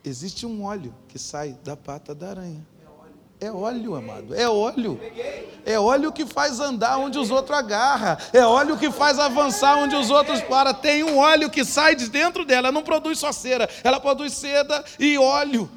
Existe 0.04 0.46
um 0.46 0.63
óleo 0.63 0.94
que 1.08 1.18
sai 1.18 1.58
da 1.63 1.76
pata 1.76 2.13
da 2.13 2.30
aranha. 2.30 2.65
É 3.39 3.52
óleo, 3.52 3.96
amado. 3.96 4.34
É 4.34 4.48
óleo. 4.48 5.00
É 5.65 5.80
óleo 5.80 6.12
que 6.12 6.26
faz 6.26 6.60
andar 6.60 6.98
onde 6.98 7.20
os 7.20 7.32
outros 7.32 7.58
agarram. 7.58 8.18
É 8.32 8.46
óleo 8.46 8.78
que 8.78 8.89
faz 8.91 9.20
avançar 9.20 9.78
onde 9.78 9.96
os 9.96 10.10
outros 10.10 10.41
param. 10.41 10.74
Tem 10.74 11.04
um 11.04 11.18
óleo 11.18 11.50
que 11.50 11.65
sai 11.65 11.96
de 11.96 12.10
dentro 12.10 12.46
dela. 12.46 12.68
Ela 12.68 12.72
não 12.72 12.84
produz 12.84 13.20
só 13.20 13.32
cera. 13.32 13.70
Ela 13.84 14.00
produz 14.00 14.34
seda 14.34 14.84
e 15.00 15.18
óleo 15.18 15.70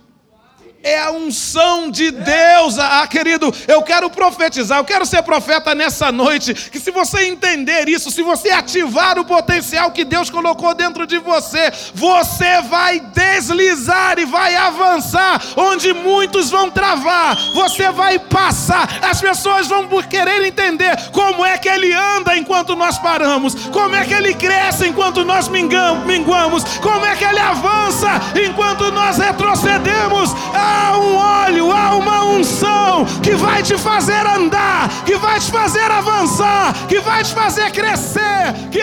é 0.82 0.98
a 1.00 1.10
unção 1.10 1.90
de 1.90 2.10
Deus. 2.10 2.78
Ah, 2.78 3.06
querido, 3.06 3.52
eu 3.66 3.82
quero 3.82 4.08
profetizar, 4.08 4.78
eu 4.78 4.84
quero 4.84 5.04
ser 5.04 5.22
profeta 5.22 5.74
nessa 5.74 6.12
noite. 6.12 6.54
Que 6.54 6.78
se 6.78 6.90
você 6.90 7.26
entender 7.26 7.88
isso, 7.88 8.10
se 8.10 8.22
você 8.22 8.50
ativar 8.50 9.18
o 9.18 9.24
potencial 9.24 9.90
que 9.90 10.04
Deus 10.04 10.30
colocou 10.30 10.74
dentro 10.74 11.06
de 11.06 11.18
você, 11.18 11.72
você 11.94 12.62
vai 12.62 13.00
deslizar 13.00 14.18
e 14.18 14.24
vai 14.24 14.54
avançar 14.54 15.42
onde 15.56 15.92
muitos 15.92 16.50
vão 16.50 16.70
travar. 16.70 17.36
Você 17.54 17.90
vai 17.90 18.18
passar. 18.18 18.88
As 19.02 19.20
pessoas 19.20 19.66
vão 19.66 19.88
querer 20.02 20.44
entender 20.46 20.96
como 21.10 21.44
é 21.44 21.58
que 21.58 21.68
ele 21.68 21.92
anda 21.92 22.36
enquanto 22.36 22.76
nós 22.76 22.98
paramos, 22.98 23.54
como 23.66 23.96
é 23.96 24.04
que 24.04 24.14
ele 24.14 24.34
cresce 24.34 24.86
enquanto 24.86 25.24
nós 25.24 25.48
minguamos, 25.48 26.64
como 26.78 27.04
é 27.04 27.16
que 27.16 27.24
ele 27.24 27.40
avança 27.40 28.08
enquanto 28.46 28.90
nós 28.92 29.18
retrocedemos. 29.18 30.32
Ah, 30.54 30.67
um 30.98 31.16
óleo, 31.16 31.72
há 31.72 31.96
uma 31.96 32.24
unção 32.24 33.04
que 33.22 33.34
vai 33.34 33.62
te 33.62 33.76
fazer 33.78 34.26
andar, 34.26 34.88
que 35.04 35.16
vai 35.16 35.38
te 35.38 35.50
fazer 35.50 35.90
avançar, 35.90 36.74
que 36.88 37.00
vai 37.00 37.22
te 37.22 37.34
fazer 37.34 37.70
crescer. 37.70 38.54
Que 38.70 38.82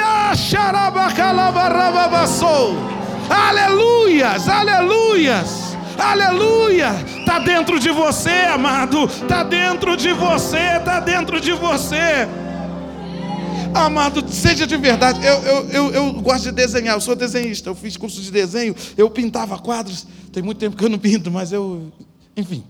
Aleluias, 3.29 4.47
aleluias. 4.47 5.65
Aleluia! 5.97 6.91
Está 7.19 7.39
dentro 7.39 7.79
de 7.79 7.89
você, 7.89 8.47
amado. 8.53 9.05
Está 9.05 9.43
dentro 9.43 9.95
de 9.95 10.11
você, 10.11 10.77
está 10.77 10.99
dentro 10.99 11.39
de 11.39 11.53
você. 11.53 12.27
Amado, 13.75 14.27
seja 14.31 14.65
de 14.65 14.77
verdade. 14.77 15.19
Eu, 15.25 15.35
eu, 15.43 15.69
eu, 15.69 15.93
eu, 15.93 16.13
gosto 16.21 16.45
de 16.45 16.51
desenhar, 16.53 16.95
eu 16.95 17.01
sou 17.01 17.15
desenhista, 17.15 17.69
eu 17.69 17.75
fiz 17.75 17.97
curso 17.97 18.21
de 18.21 18.31
desenho, 18.31 18.75
eu 18.97 19.09
pintava 19.09 19.59
quadros. 19.59 20.07
Tem 20.31 20.41
muito 20.41 20.57
tempo 20.57 20.77
que 20.77 20.85
eu 20.85 20.89
não 20.89 20.97
pinto, 20.97 21.29
mas 21.29 21.51
eu. 21.51 21.91
Enfim. 22.35 22.63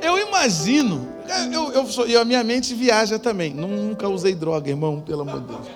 Eu 0.00 0.18
imagino. 0.18 1.08
Eu, 1.52 1.72
eu, 1.72 1.86
sou, 1.86 2.04
a 2.18 2.24
minha 2.24 2.42
mente 2.42 2.74
viaja 2.74 3.18
também. 3.18 3.52
Nunca 3.54 4.08
usei 4.08 4.34
droga, 4.34 4.70
irmão, 4.70 5.00
pelo 5.00 5.22
amor 5.22 5.40
de 5.40 5.46
Deus. 5.46 5.66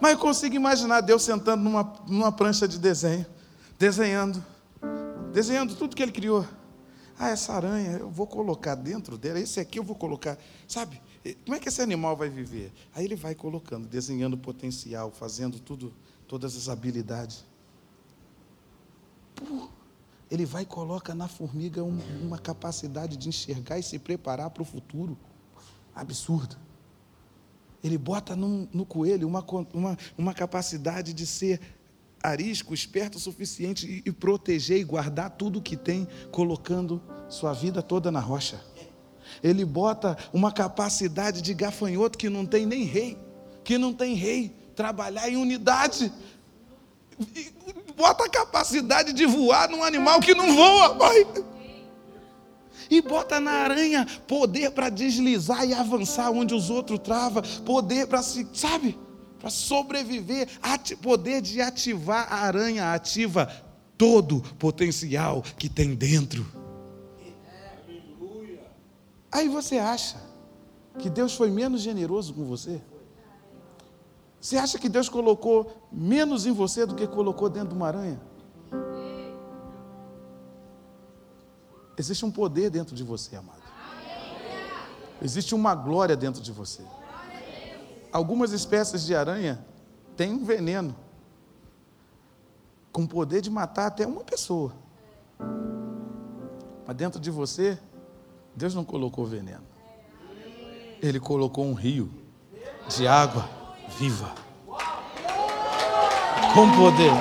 Mas 0.00 0.12
eu 0.12 0.18
consigo 0.18 0.54
imaginar 0.54 1.00
Deus 1.00 1.22
sentando 1.22 1.62
numa, 1.62 1.92
numa 2.06 2.30
prancha 2.30 2.68
de 2.68 2.78
desenho, 2.78 3.24
desenhando 3.78 4.44
desenhando 5.36 5.74
tudo 5.74 5.94
que 5.94 6.02
ele 6.02 6.12
criou. 6.12 6.46
Ah, 7.18 7.28
essa 7.28 7.52
aranha 7.52 7.98
eu 7.98 8.08
vou 8.08 8.26
colocar 8.26 8.74
dentro 8.74 9.18
dela, 9.18 9.38
esse 9.38 9.60
aqui 9.60 9.78
eu 9.78 9.84
vou 9.84 9.94
colocar. 9.94 10.38
Sabe, 10.66 10.98
como 11.34 11.56
é 11.56 11.60
que 11.60 11.68
esse 11.68 11.80
animal 11.80 12.16
vai 12.16 12.28
viver? 12.28 12.72
Aí 12.94 13.04
ele 13.04 13.16
vai 13.16 13.34
colocando, 13.34 13.88
desenhando 13.88 14.36
potencial, 14.36 15.10
fazendo 15.10 15.58
tudo, 15.58 15.92
todas 16.26 16.56
as 16.56 16.68
habilidades. 16.68 17.44
ele 20.30 20.44
vai 20.44 20.62
e 20.62 20.66
coloca 20.66 21.14
na 21.14 21.28
formiga 21.28 21.82
uma 21.82 22.38
capacidade 22.38 23.16
de 23.16 23.28
enxergar 23.28 23.78
e 23.78 23.82
se 23.82 23.98
preparar 23.98 24.50
para 24.50 24.62
o 24.62 24.66
futuro. 24.66 25.16
Absurdo. 25.94 26.56
Ele 27.82 27.96
bota 27.96 28.34
no, 28.34 28.68
no 28.72 28.84
coelho 28.84 29.26
uma, 29.28 29.44
uma, 29.72 29.96
uma 30.18 30.34
capacidade 30.34 31.12
de 31.12 31.26
ser 31.26 31.60
arisco, 32.22 32.74
esperto 32.74 33.18
o 33.18 33.20
suficiente 33.20 33.86
e, 33.86 34.08
e 34.08 34.12
proteger 34.12 34.78
e 34.78 34.84
guardar 34.84 35.30
tudo 35.30 35.62
que 35.62 35.76
tem, 35.76 36.08
colocando 36.32 37.00
sua 37.28 37.52
vida 37.52 37.82
toda 37.82 38.10
na 38.10 38.20
rocha. 38.20 38.60
Ele 39.42 39.64
bota 39.64 40.16
uma 40.32 40.52
capacidade 40.52 41.42
de 41.42 41.54
gafanhoto 41.54 42.18
que 42.18 42.28
não 42.28 42.46
tem 42.46 42.66
nem 42.66 42.84
rei, 42.84 43.18
que 43.64 43.78
não 43.78 43.92
tem 43.92 44.14
rei, 44.14 44.54
trabalhar 44.74 45.28
em 45.28 45.36
unidade. 45.36 46.12
E 47.34 47.52
bota 47.96 48.24
a 48.24 48.28
capacidade 48.28 49.12
de 49.12 49.26
voar 49.26 49.68
num 49.68 49.82
animal 49.82 50.20
que 50.20 50.34
não 50.34 50.54
voa, 50.54 50.94
pai. 50.96 51.26
E 52.90 53.00
bota 53.00 53.40
na 53.40 53.52
aranha 53.52 54.06
poder 54.28 54.70
para 54.70 54.88
deslizar 54.88 55.64
e 55.64 55.74
avançar 55.74 56.30
onde 56.30 56.54
os 56.54 56.70
outros 56.70 57.00
travam, 57.00 57.42
poder 57.64 58.06
para 58.06 58.22
se, 58.22 58.46
sabe? 58.52 58.96
Para 59.40 59.50
sobreviver, 59.50 60.48
poder 61.02 61.40
de 61.40 61.60
ativar 61.60 62.26
a 62.30 62.36
aranha 62.42 62.92
ativa 62.92 63.50
todo 63.98 64.36
o 64.36 64.54
potencial 64.54 65.42
que 65.58 65.68
tem 65.68 65.94
dentro. 65.94 66.46
Aí 69.36 69.48
você 69.48 69.76
acha 69.76 70.16
que 70.98 71.10
Deus 71.10 71.34
foi 71.34 71.50
menos 71.50 71.82
generoso 71.82 72.32
com 72.32 72.46
você? 72.46 72.80
Você 74.40 74.56
acha 74.56 74.78
que 74.78 74.88
Deus 74.88 75.10
colocou 75.10 75.86
menos 75.92 76.46
em 76.46 76.52
você 76.52 76.86
do 76.86 76.94
que 76.94 77.06
colocou 77.06 77.50
dentro 77.50 77.68
de 77.68 77.74
uma 77.74 77.86
aranha? 77.86 78.18
Existe 81.98 82.24
um 82.24 82.30
poder 82.30 82.70
dentro 82.70 82.96
de 82.96 83.04
você, 83.04 83.36
amado. 83.36 83.60
Existe 85.20 85.54
uma 85.54 85.74
glória 85.74 86.16
dentro 86.16 86.40
de 86.40 86.50
você. 86.50 86.82
Algumas 88.10 88.52
espécies 88.52 89.04
de 89.04 89.14
aranha 89.14 89.62
têm 90.16 90.32
um 90.32 90.46
veneno 90.46 90.96
com 92.90 93.06
poder 93.06 93.42
de 93.42 93.50
matar 93.50 93.88
até 93.88 94.06
uma 94.06 94.24
pessoa. 94.24 94.72
Mas 96.86 96.96
dentro 96.96 97.20
de 97.20 97.30
você, 97.30 97.78
Deus 98.56 98.74
não 98.74 98.84
colocou 98.84 99.26
veneno. 99.26 99.64
Ele 101.02 101.20
colocou 101.20 101.64
um 101.66 101.74
rio 101.74 102.10
de 102.88 103.06
água 103.06 103.48
viva. 103.98 104.34
Com 106.54 106.72
poder. 106.74 107.12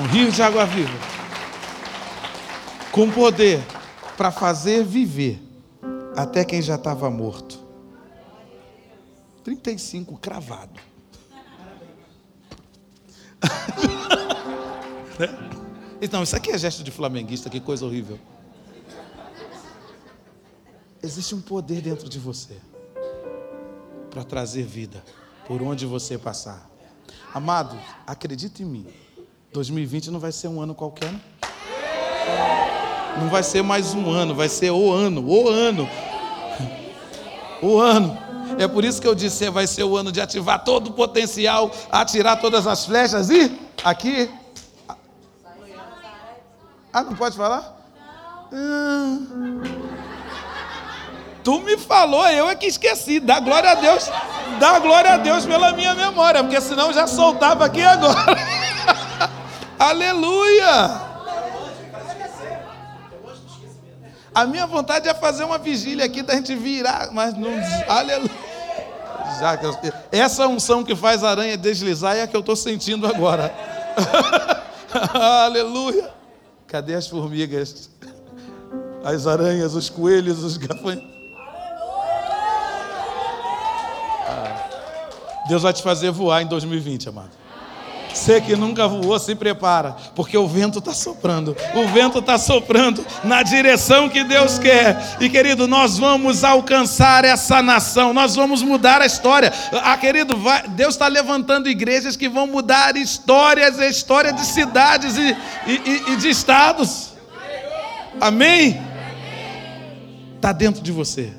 Um 0.00 0.06
rio 0.06 0.32
de 0.32 0.42
água 0.42 0.64
viva 0.64 1.18
com 2.98 3.08
poder 3.12 3.64
para 4.16 4.32
fazer 4.32 4.82
viver 4.82 5.40
até 6.16 6.44
quem 6.44 6.60
já 6.60 6.74
estava 6.74 7.08
morto. 7.08 7.60
35 9.44 10.18
cravado. 10.18 10.80
Então, 16.00 16.22
isso 16.22 16.36
aqui 16.36 16.52
é 16.52 16.56
gesto 16.56 16.84
de 16.84 16.92
flamenguista, 16.92 17.50
que 17.50 17.58
coisa 17.58 17.84
horrível. 17.84 18.20
Existe 21.02 21.34
um 21.34 21.40
poder 21.40 21.80
dentro 21.80 22.08
de 22.08 22.18
você 22.18 22.56
para 24.10 24.24
trazer 24.24 24.64
vida 24.64 25.04
por 25.46 25.62
onde 25.62 25.86
você 25.86 26.18
passar. 26.18 26.68
Amado, 27.32 27.78
acredite 28.06 28.62
em 28.62 28.66
mim. 28.66 28.86
2020 29.52 30.10
não 30.10 30.18
vai 30.18 30.32
ser 30.32 30.48
um 30.48 30.60
ano 30.60 30.74
qualquer. 30.74 31.12
Não? 31.12 31.20
Não 33.22 33.28
vai 33.30 33.42
ser 33.42 33.62
mais 33.62 33.94
um 33.94 34.10
ano, 34.10 34.34
vai 34.34 34.48
ser 34.48 34.70
o 34.70 34.92
ano, 34.92 35.24
o 35.26 35.48
ano. 35.48 35.88
O 37.62 37.78
ano. 37.78 38.16
É 38.58 38.66
por 38.66 38.84
isso 38.84 39.00
que 39.00 39.06
eu 39.06 39.14
disse, 39.14 39.50
vai 39.50 39.66
ser 39.66 39.84
o 39.84 39.96
ano 39.96 40.12
de 40.12 40.20
ativar 40.20 40.64
todo 40.64 40.88
o 40.88 40.92
potencial, 40.92 41.70
atirar 41.90 42.40
todas 42.40 42.66
as 42.66 42.86
flechas 42.86 43.30
e 43.30 43.56
aqui. 43.84 44.30
Ah, 46.92 47.02
não 47.02 47.14
pode 47.14 47.36
falar? 47.36 47.76
Ah. 48.52 49.77
Tu 51.48 51.58
me 51.62 51.78
falou, 51.78 52.28
eu 52.28 52.46
é 52.50 52.54
que 52.54 52.66
esqueci. 52.66 53.18
Dá 53.20 53.40
glória 53.40 53.70
a 53.70 53.74
Deus. 53.74 54.10
Dá 54.60 54.78
glória 54.80 55.14
a 55.14 55.16
Deus 55.16 55.46
pela 55.46 55.72
minha 55.72 55.94
memória, 55.94 56.44
porque 56.44 56.60
senão 56.60 56.92
já 56.92 57.06
soltava 57.06 57.64
aqui 57.64 57.82
agora. 57.82 58.36
Aleluia! 59.80 61.00
A 64.34 64.44
minha 64.44 64.66
vontade 64.66 65.08
é 65.08 65.14
fazer 65.14 65.44
uma 65.44 65.56
vigília 65.56 66.04
aqui 66.04 66.20
da 66.20 66.34
gente 66.34 66.54
virar, 66.54 67.08
mas 67.12 67.32
não. 67.32 67.52
Aleluia. 67.88 68.30
Essa 70.12 70.46
unção 70.46 70.84
que 70.84 70.94
faz 70.94 71.24
a 71.24 71.30
aranha 71.30 71.56
deslizar 71.56 72.14
é 72.14 72.24
a 72.24 72.26
que 72.26 72.36
eu 72.36 72.40
estou 72.40 72.56
sentindo 72.56 73.06
agora. 73.06 73.54
Aleluia. 75.46 76.10
Cadê 76.66 76.94
as 76.94 77.06
formigas? 77.06 77.88
As 79.02 79.26
aranhas, 79.26 79.74
os 79.74 79.88
coelhos, 79.88 80.44
os 80.44 80.58
gafanhotos. 80.58 81.17
Deus 85.48 85.62
vai 85.62 85.72
te 85.72 85.82
fazer 85.82 86.10
voar 86.10 86.42
em 86.42 86.46
2020, 86.46 87.08
amado. 87.08 87.30
Você 88.12 88.40
que 88.40 88.56
nunca 88.56 88.88
voou, 88.88 89.18
se 89.18 89.34
prepara, 89.34 89.96
porque 90.14 90.36
o 90.36 90.48
vento 90.48 90.78
está 90.78 90.92
soprando. 90.92 91.56
O 91.74 91.86
vento 91.88 92.18
está 92.18 92.38
soprando 92.38 93.04
na 93.22 93.42
direção 93.42 94.08
que 94.08 94.24
Deus 94.24 94.58
quer. 94.58 95.16
E 95.20 95.28
querido, 95.28 95.68
nós 95.68 95.98
vamos 95.98 96.42
alcançar 96.42 97.24
essa 97.24 97.62
nação, 97.62 98.12
nós 98.12 98.34
vamos 98.34 98.62
mudar 98.62 99.00
a 99.00 99.06
história. 99.06 99.52
Ah, 99.72 99.96
querido, 99.96 100.36
vai, 100.36 100.66
Deus 100.68 100.94
está 100.94 101.06
levantando 101.06 101.68
igrejas 101.68 102.16
que 102.16 102.28
vão 102.28 102.46
mudar 102.46 102.96
histórias, 102.96 103.78
história 103.78 104.32
de 104.32 104.44
cidades 104.44 105.16
e, 105.16 105.36
e, 105.66 106.12
e 106.12 106.16
de 106.16 106.28
estados. 106.28 107.12
Amém? 108.20 108.80
Está 110.36 110.52
dentro 110.52 110.82
de 110.82 110.90
você. 110.90 111.32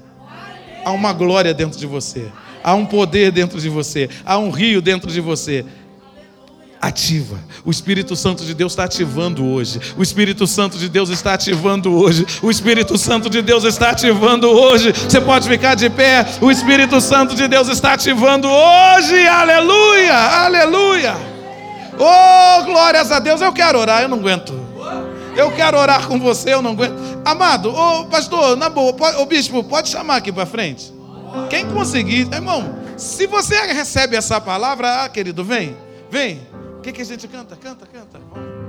Há 0.86 0.92
uma 0.92 1.12
glória 1.12 1.54
dentro 1.54 1.78
de 1.78 1.86
você. 1.86 2.32
Há 2.64 2.74
um 2.74 2.86
poder 2.86 3.32
dentro 3.32 3.60
de 3.60 3.70
você. 3.70 4.10
Há 4.26 4.38
um 4.38 4.50
rio 4.50 4.82
dentro 4.82 5.12
de 5.12 5.22
você 5.22 5.66
ativa. 6.82 7.38
O 7.66 7.72
Espírito 7.72 8.16
Santo 8.16 8.44
de 8.46 8.54
Deus 8.54 8.72
está 8.72 8.86
ativando 8.86 9.46
hoje. 9.46 9.80
O 9.98 10.04
Espírito 10.04 10.48
Santo 10.48 10.78
de 10.78 10.88
Deus 10.88 11.10
está 11.10 11.34
ativando 11.34 11.92
hoje. 11.92 12.26
O 12.42 12.50
Espírito 12.50 12.98
Santo 12.98 13.30
de 13.30 13.42
Deus 13.42 13.64
está 13.64 13.90
ativando 13.90 14.50
hoje. 14.50 14.94
Você 14.94 15.20
pode 15.20 15.48
ficar 15.48 15.76
de 15.76 15.90
pé. 15.90 16.26
O 16.42 16.50
Espírito 16.50 17.02
Santo 17.02 17.36
de 17.36 17.48
Deus 17.48 17.68
está 17.68 17.94
ativando 17.94 18.48
hoje. 18.48 19.28
Aleluia! 19.28 20.14
Aleluia! 20.14 21.16
Oh, 21.98 22.64
glórias 22.64 23.12
a 23.12 23.20
Deus. 23.20 23.42
Eu 23.42 23.52
quero 23.52 23.78
orar, 23.78 24.02
eu 24.02 24.08
não 24.08 24.18
aguento. 24.18 24.58
Eu 25.36 25.52
quero 25.52 25.78
orar 25.78 26.08
com 26.08 26.20
você, 26.20 26.54
eu 26.54 26.62
não 26.62 26.72
aguento. 26.72 26.96
Amado, 27.24 27.70
ô 27.70 28.02
oh, 28.02 28.06
pastor, 28.06 28.58
na 28.58 28.70
boa, 28.70 28.92
ô 28.92 29.22
oh, 29.22 29.26
bispo, 29.26 29.64
pode 29.64 29.90
chamar 29.90 30.18
aqui 30.18 30.32
para 30.32 30.46
frente. 30.46 30.99
Quem 31.50 31.70
conseguir, 31.70 32.32
irmão, 32.34 32.80
se 32.98 33.28
você 33.28 33.56
recebe 33.68 34.16
essa 34.16 34.40
palavra, 34.40 35.04
ah, 35.04 35.10
querido, 35.10 35.44
vem, 35.44 35.76
vem. 36.10 36.48
O 36.78 36.82
que, 36.82 36.92
que 36.92 37.02
a 37.02 37.06
gente 37.06 37.28
canta? 37.28 37.56
Canta, 37.56 37.86
canta. 37.86 38.20
Vamos. 38.34 38.60